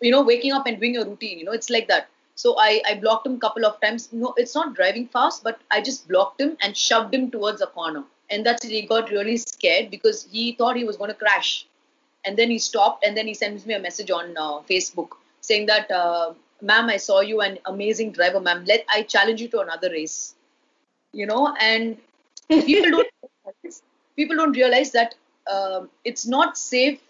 you 0.00 0.10
know 0.10 0.22
waking 0.22 0.52
up 0.52 0.66
and 0.66 0.80
doing 0.80 0.96
a 0.96 1.04
routine 1.04 1.38
you 1.38 1.44
know 1.44 1.52
it's 1.52 1.70
like 1.70 1.88
that. 1.88 2.08
So 2.34 2.54
i 2.58 2.82
i 2.88 2.94
blocked 2.94 3.26
him 3.26 3.34
a 3.36 3.38
couple 3.38 3.66
of 3.66 3.80
times. 3.80 4.08
No 4.12 4.34
it's 4.36 4.54
not 4.54 4.74
driving 4.74 5.06
fast 5.08 5.44
but 5.44 5.60
i 5.70 5.80
just 5.80 6.08
blocked 6.08 6.40
him 6.40 6.56
and 6.62 6.76
shoved 6.76 7.14
him 7.14 7.30
towards 7.30 7.62
a 7.62 7.66
corner. 7.66 8.04
And 8.30 8.46
that's 8.46 8.64
it 8.64 8.70
he 8.70 8.82
got 8.82 9.10
really 9.10 9.36
scared 9.36 9.90
because 9.90 10.26
he 10.30 10.52
thought 10.52 10.76
he 10.76 10.84
was 10.84 10.96
going 10.96 11.10
to 11.10 11.14
crash. 11.16 11.66
And 12.24 12.36
then 12.36 12.50
he 12.50 12.58
stopped 12.58 13.04
and 13.04 13.16
then 13.16 13.26
he 13.26 13.34
sends 13.34 13.66
me 13.66 13.74
a 13.74 13.80
message 13.80 14.10
on 14.10 14.36
uh, 14.36 14.60
facebook 14.70 15.10
saying 15.40 15.66
that 15.66 15.90
uh, 15.90 16.32
ma'am 16.60 16.88
i 16.88 16.96
saw 16.96 17.20
you 17.20 17.40
an 17.40 17.58
amazing 17.66 18.12
driver 18.12 18.40
ma'am. 18.40 18.64
Let 18.66 18.84
i 18.94 19.02
challenge 19.02 19.40
you 19.40 19.48
to 19.48 19.60
another 19.60 19.90
race. 19.90 20.34
You 21.12 21.26
know 21.26 21.54
and 21.60 21.96
people 22.48 22.90
don't 22.90 23.08
people 24.16 24.36
don't 24.36 24.52
realize 24.52 24.92
that 24.92 25.14
um, 25.50 25.88
it's 26.04 26.26
not 26.26 26.56
safe. 26.56 27.00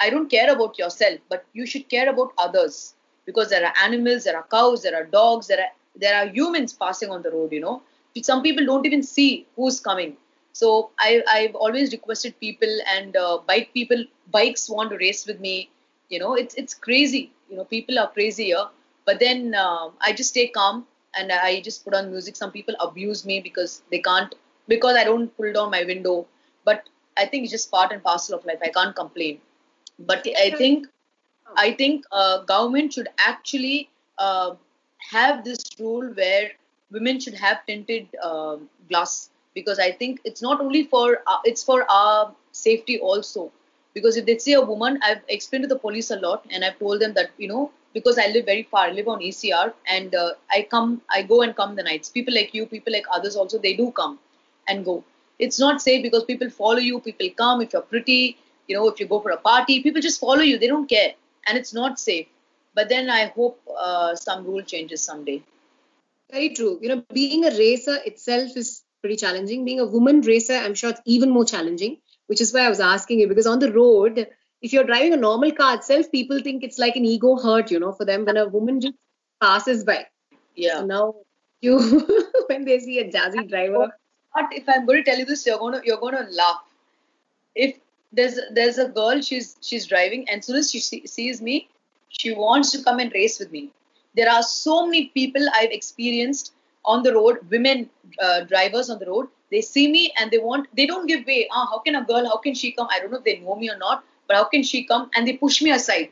I 0.00 0.10
don't 0.10 0.30
care 0.30 0.50
about 0.52 0.78
yourself 0.78 1.18
but 1.28 1.44
you 1.52 1.66
should 1.66 1.88
care 1.88 2.08
about 2.08 2.32
others. 2.38 2.94
Because 3.26 3.50
there 3.50 3.64
are 3.64 3.74
animals 3.82 4.24
there 4.24 4.36
are 4.36 4.46
cows 4.50 4.82
there 4.82 4.96
are 4.96 5.04
dogs 5.04 5.46
there 5.46 5.60
are 5.60 5.72
there 5.94 6.16
are 6.16 6.26
humans 6.26 6.72
passing 6.72 7.10
on 7.10 7.22
the 7.22 7.30
road 7.30 7.52
you 7.52 7.60
know. 7.60 7.82
Some 8.22 8.42
people 8.42 8.66
don't 8.66 8.86
even 8.86 9.02
see 9.02 9.46
who's 9.56 9.80
coming. 9.80 10.16
So 10.52 10.90
i 10.98 11.22
i've 11.34 11.54
always 11.54 11.92
requested 11.92 12.38
people 12.40 12.74
and 12.94 13.16
uh, 13.16 13.38
bike 13.46 13.70
people 13.74 14.04
bikes 14.30 14.68
want 14.68 14.90
to 14.90 14.96
race 14.96 15.26
with 15.26 15.40
me. 15.40 15.70
You 16.08 16.18
know 16.18 16.34
it's 16.34 16.54
it's 16.54 16.74
crazy. 16.74 17.30
You 17.50 17.56
know 17.56 17.64
people 17.64 17.98
are 17.98 18.08
crazy 18.08 18.46
here. 18.46 18.66
But 19.04 19.20
then 19.20 19.54
uh, 19.54 19.90
i 20.00 20.12
just 20.12 20.30
stay 20.30 20.48
calm 20.48 20.86
and 21.16 21.32
i 21.32 21.60
just 21.60 21.84
put 21.84 21.94
on 21.94 22.10
music. 22.10 22.36
Some 22.36 22.52
people 22.52 22.74
abuse 22.80 23.24
me 23.24 23.40
because 23.40 23.82
they 23.90 23.98
can't 24.00 24.34
because 24.68 24.96
i 24.96 25.04
don't 25.04 25.36
pull 25.36 25.52
down 25.52 25.70
my 25.70 25.84
window 25.84 26.26
i 27.16 27.24
think 27.26 27.44
it's 27.44 27.52
just 27.52 27.70
part 27.70 27.92
and 27.92 28.02
parcel 28.02 28.38
of 28.38 28.44
life. 28.46 28.58
I 28.62 28.68
can't 28.68 28.94
complain. 28.96 29.40
But 29.98 30.26
i 30.44 30.50
think 30.50 30.86
i 31.56 31.72
think 31.72 32.04
uh, 32.12 32.42
government 32.50 32.92
should 32.92 33.08
actually 33.18 33.88
uh, 34.18 34.54
have 35.10 35.44
this 35.44 35.64
rule 35.80 36.08
where 36.20 36.50
women 36.90 37.20
should 37.20 37.34
have 37.34 37.64
tinted 37.66 38.08
uh, 38.28 38.56
glass 38.88 39.30
because 39.54 39.78
i 39.86 39.90
think 40.02 40.20
it's 40.24 40.42
not 40.48 40.60
only 40.60 40.84
for 40.94 41.06
uh, 41.26 41.38
it's 41.44 41.62
for 41.64 41.84
our 41.90 42.34
safety 42.52 42.98
also. 43.00 43.50
Because 43.94 44.16
if 44.16 44.24
they 44.26 44.38
see 44.38 44.52
a 44.54 44.60
woman 44.60 44.98
i've 45.06 45.22
explained 45.34 45.64
to 45.64 45.68
the 45.72 45.78
police 45.84 46.10
a 46.10 46.16
lot 46.24 46.44
and 46.50 46.64
i've 46.64 46.78
told 46.78 47.00
them 47.00 47.14
that 47.14 47.30
you 47.38 47.48
know 47.52 47.70
because 47.94 48.18
i 48.24 48.26
live 48.34 48.44
very 48.50 48.62
far 48.74 48.82
i 48.86 48.90
live 48.98 49.08
on 49.14 49.20
ecr 49.28 49.72
and 49.96 50.14
uh, 50.14 50.30
i 50.56 50.60
come 50.74 51.00
i 51.16 51.22
go 51.22 51.42
and 51.42 51.56
come 51.56 51.74
the 51.74 51.82
nights. 51.82 52.08
People 52.08 52.34
like 52.34 52.54
you 52.54 52.66
people 52.66 52.92
like 52.92 53.06
others 53.12 53.36
also 53.36 53.58
they 53.58 53.74
do 53.74 53.90
come 53.90 54.18
and 54.68 54.84
go 54.84 55.02
it's 55.46 55.60
not 55.64 55.82
safe 55.86 56.02
because 56.02 56.24
people 56.32 56.50
follow 56.50 56.84
you 56.88 57.00
people 57.00 57.30
come 57.42 57.62
if 57.66 57.72
you're 57.72 57.88
pretty 57.94 58.36
you 58.68 58.76
know 58.76 58.88
if 58.88 59.00
you 59.00 59.06
go 59.14 59.20
for 59.20 59.30
a 59.36 59.40
party 59.50 59.82
people 59.86 60.00
just 60.08 60.20
follow 60.20 60.46
you 60.50 60.58
they 60.58 60.72
don't 60.74 60.88
care 60.96 61.12
and 61.46 61.58
it's 61.58 61.74
not 61.80 61.98
safe 62.08 62.26
but 62.74 62.88
then 62.88 63.10
i 63.10 63.22
hope 63.38 63.60
uh, 63.86 64.14
some 64.26 64.44
rule 64.50 64.62
changes 64.74 65.02
someday 65.12 65.40
Very 66.32 66.50
true. 66.56 66.78
You 66.80 66.88
know, 66.90 67.04
being 67.12 67.44
a 67.44 67.50
racer 67.50 67.96
itself 68.08 68.56
is 68.56 68.82
pretty 69.02 69.16
challenging. 69.16 69.64
Being 69.64 69.80
a 69.80 69.86
woman 69.86 70.20
racer, 70.20 70.54
I'm 70.54 70.74
sure 70.74 70.90
it's 70.90 71.00
even 71.04 71.30
more 71.30 71.44
challenging, 71.44 71.98
which 72.28 72.40
is 72.40 72.52
why 72.54 72.60
I 72.66 72.68
was 72.68 72.80
asking 72.80 73.20
you 73.20 73.28
because 73.28 73.46
on 73.46 73.58
the 73.58 73.72
road, 73.72 74.26
if 74.62 74.72
you're 74.72 74.84
driving 74.84 75.12
a 75.12 75.16
normal 75.16 75.52
car 75.52 75.74
itself, 75.74 76.10
people 76.12 76.40
think 76.40 76.62
it's 76.62 76.78
like 76.78 76.96
an 76.96 77.04
ego 77.04 77.36
hurt, 77.36 77.70
you 77.70 77.80
know, 77.80 77.92
for 77.92 78.04
them 78.04 78.24
when 78.24 78.36
a 78.36 78.46
woman 78.46 78.80
just 78.80 78.94
passes 79.40 79.84
by. 79.84 80.06
yeah 80.54 80.78
So 80.78 80.86
now 80.86 81.14
you, 81.60 81.78
when 82.46 82.64
they 82.64 82.78
see 82.78 82.98
a 83.00 83.10
jazzy 83.10 83.48
driver, 83.48 83.88
But 84.34 84.46
if 84.52 84.68
I'm 84.68 84.86
going 84.86 85.04
to 85.04 85.10
tell 85.10 85.18
you 85.18 85.24
this, 85.24 85.46
you're 85.46 85.58
gonna 85.58 85.80
you're 85.84 86.00
gonna 86.00 86.26
laugh. 86.30 86.62
If 87.54 87.78
there's 88.12 88.38
there's 88.52 88.78
a 88.78 88.88
girl, 88.88 89.20
she's 89.20 89.56
she's 89.60 89.86
driving, 89.86 90.28
and 90.28 90.38
as 90.40 90.46
soon 90.46 90.56
as 90.56 90.70
she 90.70 90.80
see, 90.80 91.06
sees 91.06 91.40
me, 91.42 91.68
she 92.08 92.34
wants 92.34 92.72
to 92.72 92.82
come 92.82 92.98
and 93.00 93.12
race 93.12 93.38
with 93.38 93.52
me. 93.52 93.70
There 94.16 94.30
are 94.30 94.42
so 94.42 94.86
many 94.86 95.06
people 95.08 95.46
I've 95.54 95.70
experienced 95.70 96.52
on 96.84 97.02
the 97.02 97.14
road, 97.14 97.38
women 97.50 97.90
uh, 98.20 98.40
drivers 98.44 98.90
on 98.90 98.98
the 98.98 99.06
road. 99.06 99.28
They 99.50 99.60
see 99.60 99.90
me 99.90 100.12
and 100.20 100.30
they 100.30 100.38
want 100.38 100.68
they 100.76 100.86
don't 100.86 101.06
give 101.06 101.26
way. 101.26 101.48
Ah, 101.52 101.66
how 101.70 101.78
can 101.80 101.96
a 101.96 102.04
girl? 102.04 102.26
How 102.26 102.38
can 102.38 102.54
she 102.54 102.72
come? 102.72 102.88
I 102.90 103.00
don't 103.00 103.10
know 103.12 103.18
if 103.18 103.24
they 103.24 103.38
know 103.38 103.56
me 103.56 103.70
or 103.70 103.78
not, 103.78 104.04
but 104.28 104.36
how 104.36 104.44
can 104.44 104.62
she 104.62 104.84
come? 104.84 105.10
And 105.14 105.26
they 105.26 105.36
push 105.36 105.62
me 105.62 105.72
aside. 105.72 106.10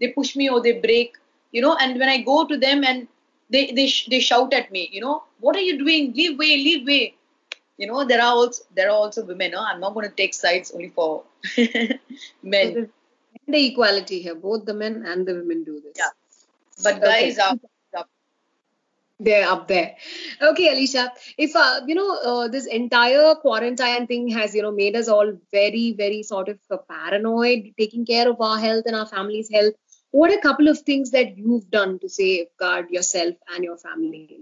They 0.00 0.08
push 0.08 0.34
me 0.36 0.48
or 0.48 0.60
they 0.62 0.72
break, 0.80 1.16
you 1.52 1.62
know. 1.62 1.76
And 1.80 1.98
when 1.98 2.08
I 2.08 2.18
go 2.18 2.44
to 2.46 2.56
them 2.56 2.84
and 2.84 3.08
they 3.50 3.70
they 3.72 3.86
sh- 3.88 4.08
they 4.10 4.20
shout 4.20 4.52
at 4.54 4.70
me, 4.72 4.88
you 4.92 5.00
know, 5.00 5.22
what 5.40 5.56
are 5.56 5.66
you 5.70 5.78
doing? 5.78 6.12
Leave 6.14 6.38
way, 6.38 6.56
leave 6.68 6.86
way 6.86 7.14
you 7.80 7.86
know 7.90 8.00
there 8.10 8.22
are 8.26 8.32
also 8.40 8.62
there 8.76 8.88
are 8.90 8.98
also 9.02 9.24
women 9.32 9.52
no? 9.52 9.60
i'm 9.68 9.80
not 9.84 9.94
going 9.94 10.08
to 10.08 10.14
take 10.22 10.34
sides 10.34 10.72
only 10.76 10.88
for 11.00 11.10
men 12.54 12.74
So 12.74 12.86
the 13.54 13.66
equality 13.66 14.22
here. 14.22 14.34
Both 14.34 14.64
the 14.66 14.74
men 14.74 15.04
and 15.06 15.26
the 15.26 15.34
women 15.34 15.64
do 15.64 15.80
this. 15.84 15.96
Yeah. 15.96 16.12
but 16.84 17.00
guys 17.02 17.38
Okay. 17.38 17.58
are, 17.96 18.04
They're 19.26 19.46
up 19.48 19.68
there. 19.68 19.96
Okay, 20.40 20.66
Alisha. 20.74 21.08
If 21.36 21.54
uh, 21.54 21.80
you 21.86 21.94
know 21.94 22.16
uh, 22.30 22.48
this 22.48 22.66
entire 22.66 23.34
quarantine 23.34 24.06
thing 24.06 24.28
has 24.28 24.54
you 24.54 24.62
know 24.62 24.72
made 24.72 24.96
us 24.96 25.08
all 25.08 25.32
very 25.52 25.92
very 25.92 26.22
sort 26.22 26.48
of 26.48 26.58
uh, 26.70 26.78
paranoid, 26.92 27.66
taking 27.78 28.06
care 28.06 28.28
of 28.30 28.40
our 28.40 28.58
health 28.58 28.84
and 28.86 28.96
our 28.96 29.06
family's 29.06 29.50
health. 29.52 29.74
What 30.10 30.30
are 30.32 30.38
a 30.38 30.40
couple 30.40 30.68
of 30.68 30.78
things 30.80 31.10
that 31.10 31.36
you've 31.36 31.70
done 31.70 31.98
to 32.00 32.08
safeguard 32.08 32.90
yourself 32.90 33.34
and 33.54 33.62
your 33.62 33.76
family? 33.76 34.40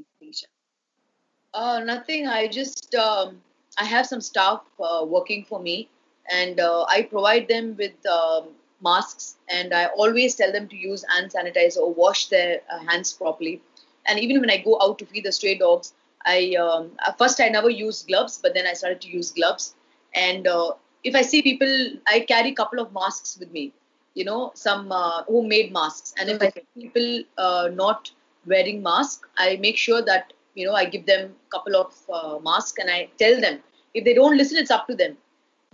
Uh, 1.55 1.81
nothing. 1.81 2.27
I 2.27 2.47
just 2.49 2.95
um, 2.95 3.41
I 3.79 3.85
have 3.85 4.07
some 4.07 4.21
staff 4.21 4.63
uh, 4.81 5.05
working 5.07 5.45
for 5.45 5.61
me, 5.61 5.89
and 6.31 6.61
uh, 6.61 6.85
I 6.89 7.03
provide 7.03 7.49
them 7.49 7.77
with 7.77 7.95
um, 8.07 8.49
masks, 8.83 9.37
and 9.49 9.73
I 9.75 9.87
always 9.87 10.35
tell 10.35 10.53
them 10.53 10.69
to 10.69 10.77
use 10.77 11.05
hand 11.09 11.33
sanitizer 11.33 11.79
or 11.79 11.93
wash 11.93 12.27
their 12.29 12.61
uh, 12.71 12.79
hands 12.87 13.13
properly. 13.13 13.63
And 14.07 14.19
even 14.19 14.41
when 14.41 14.51
I 14.51 14.59
go 14.59 14.79
out 14.83 14.99
to 15.01 15.07
feed 15.07 15.25
the 15.25 15.33
stray 15.33 15.57
dogs, 15.57 15.95
I 16.25 16.55
um, 16.57 16.93
first 17.19 17.41
I 17.41 17.49
never 17.49 17.71
used 17.71 18.07
gloves, 18.09 18.39
but 18.43 18.55
then 18.55 18.67
I 18.67 18.75
started 18.75 19.01
to 19.03 19.09
use 19.09 19.31
gloves. 19.31 19.75
And 20.15 20.47
uh, 20.47 20.73
if 21.05 21.15
I 21.15 21.23
see 21.23 21.43
people, 21.43 21.91
I 22.07 22.21
carry 22.21 22.51
a 22.51 22.55
couple 22.55 22.79
of 22.81 22.93
masks 22.93 23.39
with 23.39 23.51
me. 23.53 23.73
You 24.15 24.25
know, 24.25 24.53
some 24.55 24.91
uh, 24.93 25.23
homemade 25.25 25.73
masks, 25.73 26.15
and 26.19 26.29
if 26.29 26.43
I 26.43 26.51
see 26.51 26.65
people 26.83 27.23
uh, 27.39 27.71
not 27.73 28.11
wearing 28.47 28.83
mask, 28.83 29.27
I 29.37 29.57
make 29.57 29.77
sure 29.77 30.03
that 30.03 30.33
you 30.59 30.67
know 30.67 30.77
i 30.81 30.85
give 30.95 31.07
them 31.07 31.25
a 31.47 31.51
couple 31.55 31.77
of 31.81 31.95
uh, 32.19 32.39
masks 32.51 32.79
and 32.79 32.91
i 32.91 33.09
tell 33.19 33.41
them. 33.41 33.59
If 33.95 34.05
they 34.05 34.15
don't 34.15 34.37
listen 34.37 34.59
it's 34.59 34.71
up 34.71 34.87
to 34.89 34.95
them. 34.95 35.17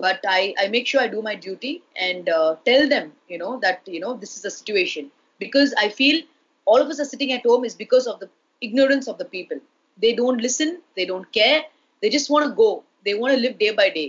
But 0.04 0.24
i 0.28 0.54
i 0.62 0.68
make 0.74 0.86
sure 0.86 1.00
i 1.00 1.08
do 1.08 1.22
my 1.22 1.34
duty 1.34 1.72
and 2.06 2.28
uh, 2.28 2.56
tell 2.68 2.88
them 2.94 3.12
you 3.28 3.38
know 3.42 3.52
that 3.64 3.92
you 3.96 4.00
know 4.00 4.14
this 4.24 4.36
is 4.36 4.42
the 4.42 4.50
situation. 4.50 5.10
Because 5.44 5.74
i 5.84 5.88
feel 5.88 6.22
all 6.64 6.80
of 6.84 6.88
us 6.94 7.00
are 7.04 7.10
sitting 7.12 7.32
at 7.36 7.46
home 7.50 7.64
is 7.70 7.74
because 7.84 8.06
of 8.06 8.20
the 8.20 8.28
ignorance 8.60 9.08
of 9.08 9.18
the 9.18 9.28
people. 9.36 9.58
They 10.04 10.14
don't 10.22 10.42
listen 10.48 10.80
they 10.96 11.06
don't 11.12 11.30
care 11.32 11.62
they 12.02 12.10
just 12.10 12.30
want 12.30 12.46
to 12.48 12.54
go. 12.54 12.84
They 13.04 13.14
want 13.14 13.34
to 13.34 13.40
live 13.40 13.58
day 13.58 13.74
by 13.82 13.90
day. 14.00 14.08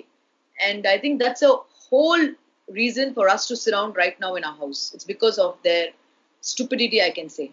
And 0.69 0.87
i 0.95 0.97
think 0.97 1.19
that's 1.19 1.41
a 1.51 1.53
whole 1.89 2.25
reason 2.79 3.13
for 3.13 3.29
us 3.29 3.47
to 3.49 3.55
sit 3.55 3.71
down 3.71 3.93
right 3.93 4.19
now 4.19 4.35
in 4.35 4.43
our 4.43 4.57
house. 4.63 4.91
It's 4.93 5.03
because 5.13 5.37
of 5.37 5.57
their 5.63 5.87
stupidity 6.41 7.01
i 7.01 7.09
can 7.09 7.29
say 7.29 7.51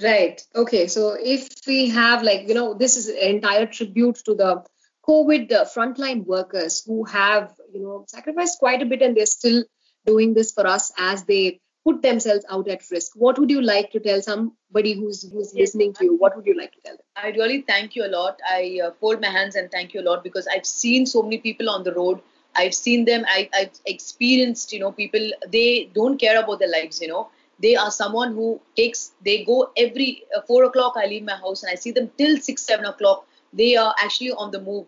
Right. 0.00 0.42
Okay. 0.54 0.86
So 0.86 1.16
if 1.20 1.48
we 1.66 1.88
have 1.88 2.22
like 2.22 2.48
you 2.48 2.54
know 2.54 2.74
this 2.74 2.96
is 2.96 3.08
an 3.08 3.16
entire 3.18 3.66
tribute 3.66 4.16
to 4.24 4.34
the 4.34 4.64
COVID 5.08 5.52
uh, 5.52 5.64
frontline 5.64 6.24
workers 6.24 6.84
who 6.84 7.04
have 7.04 7.52
you 7.72 7.80
know 7.80 8.04
sacrificed 8.08 8.58
quite 8.58 8.82
a 8.82 8.86
bit 8.86 9.02
and 9.02 9.16
they're 9.16 9.26
still 9.26 9.64
doing 10.06 10.34
this 10.34 10.52
for 10.52 10.66
us 10.66 10.92
as 10.98 11.24
they 11.24 11.60
put 11.84 12.02
themselves 12.02 12.44
out 12.48 12.68
at 12.68 12.82
risk. 12.90 13.12
What 13.14 13.38
would 13.38 13.50
you 13.50 13.60
like 13.60 13.90
to 13.92 14.00
tell 14.00 14.22
somebody 14.22 14.94
who's 14.94 15.30
who's 15.30 15.52
listening 15.54 15.92
to 15.94 16.04
you? 16.04 16.16
What 16.16 16.36
would 16.36 16.46
you 16.46 16.56
like 16.56 16.72
to 16.72 16.80
tell 16.84 16.96
them? 16.96 17.06
I 17.16 17.28
really 17.30 17.62
thank 17.62 17.96
you 17.96 18.04
a 18.06 18.12
lot. 18.16 18.38
I 18.48 18.80
uh, 18.84 18.90
fold 19.00 19.20
my 19.20 19.28
hands 19.28 19.56
and 19.56 19.70
thank 19.70 19.94
you 19.94 20.00
a 20.00 20.06
lot 20.08 20.22
because 20.22 20.46
I've 20.46 20.66
seen 20.66 21.06
so 21.06 21.22
many 21.22 21.38
people 21.38 21.68
on 21.68 21.82
the 21.82 21.92
road. 21.92 22.20
I've 22.54 22.74
seen 22.74 23.04
them. 23.06 23.24
I, 23.26 23.48
I've 23.54 23.70
experienced, 23.86 24.72
you 24.72 24.80
know, 24.80 24.92
people. 24.92 25.30
They 25.48 25.90
don't 25.94 26.18
care 26.18 26.38
about 26.40 26.58
their 26.60 26.70
lives. 26.70 27.00
You 27.00 27.08
know, 27.08 27.30
they 27.62 27.76
are 27.76 27.90
someone 27.90 28.34
who 28.34 28.60
takes. 28.76 29.12
They 29.24 29.44
go 29.44 29.70
every 29.76 30.24
uh, 30.36 30.42
four 30.42 30.64
o'clock. 30.64 30.94
I 30.96 31.06
leave 31.06 31.24
my 31.24 31.36
house 31.36 31.62
and 31.62 31.70
I 31.72 31.76
see 31.76 31.90
them 31.92 32.10
till 32.18 32.38
six, 32.38 32.62
seven 32.62 32.86
o'clock. 32.86 33.26
They 33.52 33.76
are 33.76 33.94
actually 34.02 34.32
on 34.32 34.50
the 34.50 34.60
move, 34.60 34.86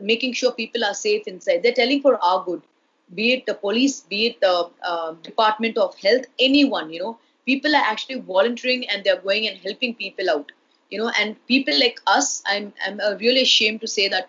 making 0.00 0.34
sure 0.34 0.52
people 0.52 0.84
are 0.84 0.94
safe 0.94 1.26
inside. 1.26 1.62
They're 1.62 1.72
telling 1.80 2.02
for 2.02 2.18
our 2.22 2.44
good, 2.44 2.62
be 3.14 3.32
it 3.32 3.46
the 3.46 3.54
police, 3.54 4.00
be 4.00 4.26
it 4.26 4.40
the 4.40 4.68
uh, 4.82 5.12
Department 5.22 5.78
of 5.78 5.98
Health, 5.98 6.24
anyone. 6.38 6.92
You 6.92 7.00
know, 7.02 7.18
people 7.46 7.74
are 7.74 7.84
actually 7.92 8.20
volunteering 8.20 8.88
and 8.88 9.04
they're 9.04 9.20
going 9.20 9.48
and 9.48 9.58
helping 9.58 9.94
people 9.94 10.30
out 10.30 10.52
you 10.90 10.98
know 10.98 11.10
and 11.18 11.36
people 11.46 11.78
like 11.80 12.00
us 12.06 12.42
i'm 12.46 12.72
i'm 12.86 13.00
uh, 13.00 13.14
really 13.20 13.42
ashamed 13.42 13.80
to 13.80 13.88
say 13.88 14.08
that 14.08 14.28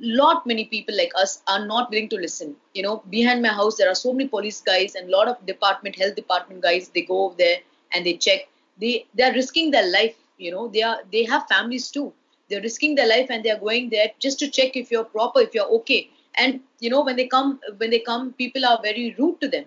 lot 0.00 0.46
many 0.46 0.64
people 0.64 0.96
like 0.96 1.12
us 1.20 1.42
are 1.46 1.64
not 1.66 1.90
willing 1.90 2.08
to 2.08 2.16
listen. 2.16 2.56
You 2.74 2.82
know 2.82 3.02
behind 3.10 3.42
my 3.42 3.48
house 3.48 3.76
there 3.76 3.90
are 3.90 3.94
so 3.94 4.12
many 4.12 4.28
police 4.28 4.60
guys 4.60 4.94
and 4.94 5.10
lot 5.10 5.28
of 5.28 5.44
department 5.46 5.96
health 5.96 6.16
department 6.16 6.62
guys 6.62 6.88
they 6.88 7.02
go 7.02 7.26
over 7.26 7.34
there 7.36 7.58
and 7.92 8.06
they 8.06 8.14
check. 8.14 8.48
They 8.80 9.06
they're 9.14 9.32
risking 9.34 9.70
their 9.70 9.88
life 9.90 10.16
you 10.38 10.50
know 10.50 10.68
they 10.68 10.82
are 10.82 10.98
they 11.12 11.24
have 11.24 11.46
families 11.48 11.90
too. 11.90 12.12
They're 12.48 12.62
risking 12.62 12.94
their 12.96 13.08
life 13.08 13.28
and 13.30 13.44
they're 13.44 13.58
going 13.58 13.90
there 13.90 14.10
just 14.18 14.38
to 14.40 14.48
check 14.50 14.76
if 14.76 14.90
you're 14.90 15.04
proper 15.04 15.40
if 15.40 15.54
you're 15.54 15.72
okay. 15.80 16.10
And 16.36 16.60
you 16.80 16.90
know 16.90 17.02
when 17.02 17.16
they 17.16 17.26
come 17.26 17.60
when 17.78 17.90
they 17.90 18.00
come 18.00 18.32
people 18.34 18.64
are 18.64 18.78
very 18.82 19.14
rude 19.18 19.40
to 19.40 19.48
them. 19.48 19.66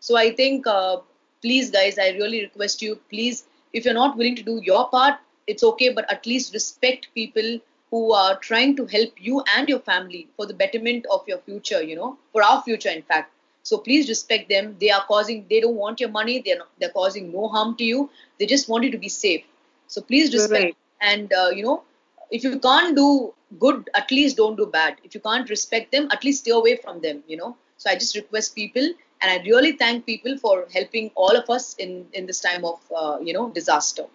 So 0.00 0.16
i 0.16 0.30
think 0.34 0.66
uh, 0.66 0.96
please 1.42 1.70
guys 1.70 1.98
i 1.98 2.08
really 2.20 2.40
request 2.42 2.82
you 2.82 2.96
please 3.12 3.44
if 3.72 3.84
you're 3.84 4.00
not 4.00 4.16
willing 4.16 4.36
to 4.40 4.42
do 4.48 4.60
your 4.68 4.88
part 4.88 5.18
it's 5.46 5.64
okay 5.70 5.88
but 5.98 6.10
at 6.14 6.26
least 6.26 6.54
respect 6.54 7.08
people 7.14 7.58
who 7.94 8.12
are 8.12 8.36
trying 8.44 8.74
to 8.76 8.86
help 8.92 9.20
you 9.28 9.42
and 9.56 9.68
your 9.68 9.80
family 9.88 10.20
for 10.36 10.46
the 10.46 10.54
betterment 10.62 11.06
of 11.16 11.28
your 11.32 11.38
future 11.48 11.82
you 11.90 11.96
know 11.96 12.16
for 12.32 12.42
our 12.42 12.62
future 12.62 12.90
in 12.90 13.02
fact. 13.02 13.32
So 13.62 13.78
please 13.78 14.08
respect 14.10 14.48
them. 14.50 14.76
They 14.80 14.90
are 14.90 15.04
causing 15.08 15.46
they 15.50 15.60
don't 15.60 15.76
want 15.82 16.00
your 16.00 16.10
money. 16.10 16.42
They're 16.44 16.58
not, 16.58 16.68
they're 16.80 16.96
causing 16.96 17.32
no 17.32 17.48
harm 17.48 17.76
to 17.76 17.84
you. 17.84 18.10
They 18.38 18.46
just 18.46 18.68
want 18.68 18.84
you 18.84 18.90
to 18.92 18.98
be 18.98 19.08
safe. 19.08 19.44
So 19.88 20.02
please 20.02 20.34
respect 20.34 20.74
Right. 20.74 20.76
and 21.12 21.32
uh, 21.32 21.50
you 21.54 21.64
know 21.64 21.82
if 22.30 22.44
you 22.44 22.58
can't 22.58 22.96
do 22.96 23.32
good 23.58 23.88
at 23.94 24.10
least 24.10 24.36
don't 24.36 24.56
do 24.56 24.66
bad. 24.66 24.96
If 25.04 25.14
you 25.14 25.20
can't 25.20 25.48
respect 25.48 25.92
them 25.92 26.08
at 26.12 26.24
least 26.24 26.44
stay 26.44 26.52
away 26.52 26.76
from 26.76 27.00
them 27.00 27.22
you 27.26 27.36
know. 27.36 27.56
So 27.78 27.90
i 27.90 27.94
just 27.94 28.16
request 28.16 28.54
people 28.54 28.88
and 29.22 29.30
i 29.32 29.44
really 29.46 29.72
thank 29.84 30.06
people 30.06 30.38
for 30.38 30.66
helping 30.74 31.10
all 31.14 31.36
of 31.42 31.50
us 31.58 31.74
in 31.86 32.06
in 32.12 32.26
this 32.26 32.40
time 32.40 32.64
of 32.64 32.80
uh, 33.02 33.18
you 33.28 33.32
know 33.38 33.48
disaster 33.60 34.06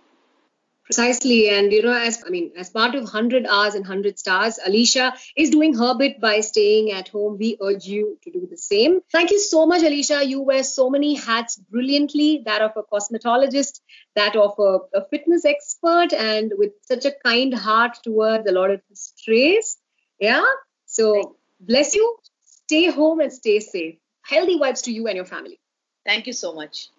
Precisely, 0.89 1.49
and 1.49 1.71
you 1.71 1.84
know, 1.84 1.93
as 1.93 2.23
I 2.25 2.32
mean, 2.32 2.52
as 2.58 2.71
part 2.71 2.95
of 2.95 3.04
100 3.04 3.45
hours 3.45 3.75
and 3.75 3.86
100 3.86 4.17
stars, 4.17 4.58
Alisha 4.67 5.13
is 5.38 5.52
doing 5.52 5.75
her 5.75 5.95
bit 5.95 6.19
by 6.19 6.39
staying 6.39 6.91
at 6.91 7.10
home. 7.10 7.38
We 7.38 7.58
urge 7.62 7.86
you 7.86 8.17
to 8.23 8.32
do 8.32 8.47
the 8.49 8.58
same. 8.58 9.02
Thank 9.12 9.30
you 9.30 9.38
so 9.38 9.67
much, 9.67 9.84
Alisha. 9.84 10.25
You 10.25 10.41
wear 10.41 10.63
so 10.63 10.89
many 10.89 11.13
hats 11.13 11.58
brilliantly 11.58 12.41
that 12.47 12.63
of 12.63 12.71
a 12.75 12.82
cosmetologist, 12.82 13.82
that 14.15 14.36
of 14.36 14.56
a, 14.58 14.80
a 14.95 15.06
fitness 15.12 15.45
expert, 15.45 16.12
and 16.12 16.54
with 16.58 16.71
such 16.82 17.06
a 17.06 17.13
kind 17.23 17.54
heart 17.54 17.99
towards 18.02 18.49
a 18.49 18.52
lot 18.52 18.71
of 18.71 18.82
the 18.89 18.95
strays. 18.95 19.78
Yeah. 20.19 20.43
So, 20.88 21.36
bless 21.60 21.93
you. 21.93 22.17
Stay 22.41 22.89
home 22.89 23.19
and 23.19 23.32
stay 23.32 23.60
safe. 23.60 23.99
Healthy 24.23 24.58
vibes 24.58 24.84
to 24.86 24.91
you 24.91 25.06
and 25.06 25.15
your 25.15 25.25
family. 25.25 25.60
thank 26.04 26.25
you 26.25 26.34
so 26.34 26.54
much 26.54 26.89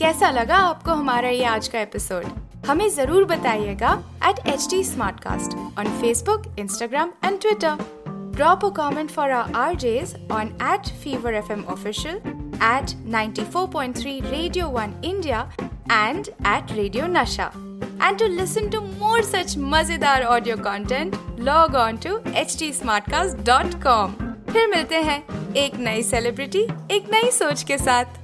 कैसा 0.00 0.30
लगा 0.30 0.56
आपको 0.58 0.90
हमारा 0.90 1.28
ये 1.28 1.44
आज 1.44 1.66
का 1.68 1.80
episode 1.80 2.24
हमें 2.66 2.88
ज़रूर 2.90 3.24
बताइएगा 3.24 3.92
at 4.28 4.38
H 4.48 4.66
D 4.70 4.82
smart 4.84 5.20
cast 5.20 5.54
on 5.78 5.88
Facebook 6.00 6.46
Instagram 6.58 7.12
and 7.24 7.38
Twitter 7.40 7.84
drop 8.36 8.64
a 8.64 8.68
comment 8.76 9.10
for 9.10 9.30
R 9.30 9.52
R 9.56 9.74
days 9.74 10.14
on 10.32 10.48
at 10.72 10.88
Fever 11.02 11.34
F 11.34 11.52
M 11.52 11.62
official 11.72 12.16
at 12.16 12.94
ninety 13.10 13.44
four 13.44 13.68
point 13.72 13.96
three 13.96 14.18
radio 14.20 14.68
one 14.68 14.94
India 15.04 15.48
and 15.92 16.28
at 16.28 16.72
radio 16.72 17.06
Nasha 17.10 17.50
and 18.02 18.18
to 18.18 18.26
listen 18.26 18.68
to 18.70 18.80
more 18.80 19.22
such 19.24 19.56
मज़ेदार 19.58 20.24
audio 20.24 20.56
content 20.64 21.16
log 21.40 21.74
on 21.76 21.96
to 22.06 22.18
H 22.34 22.56
D 22.58 22.72
smart 22.72 23.10
cast 23.10 23.46
dot 23.46 23.82
com 23.84 24.14
फिर 24.52 24.68
मिलते 24.68 25.02
हैं 25.02 25.22
एक 25.56 25.78
नई 25.78 26.02
celebrity 26.02 26.66
एक 26.90 27.08
नई 27.12 27.30
सोच 27.30 27.62
के 27.62 27.78
साथ। 27.78 28.23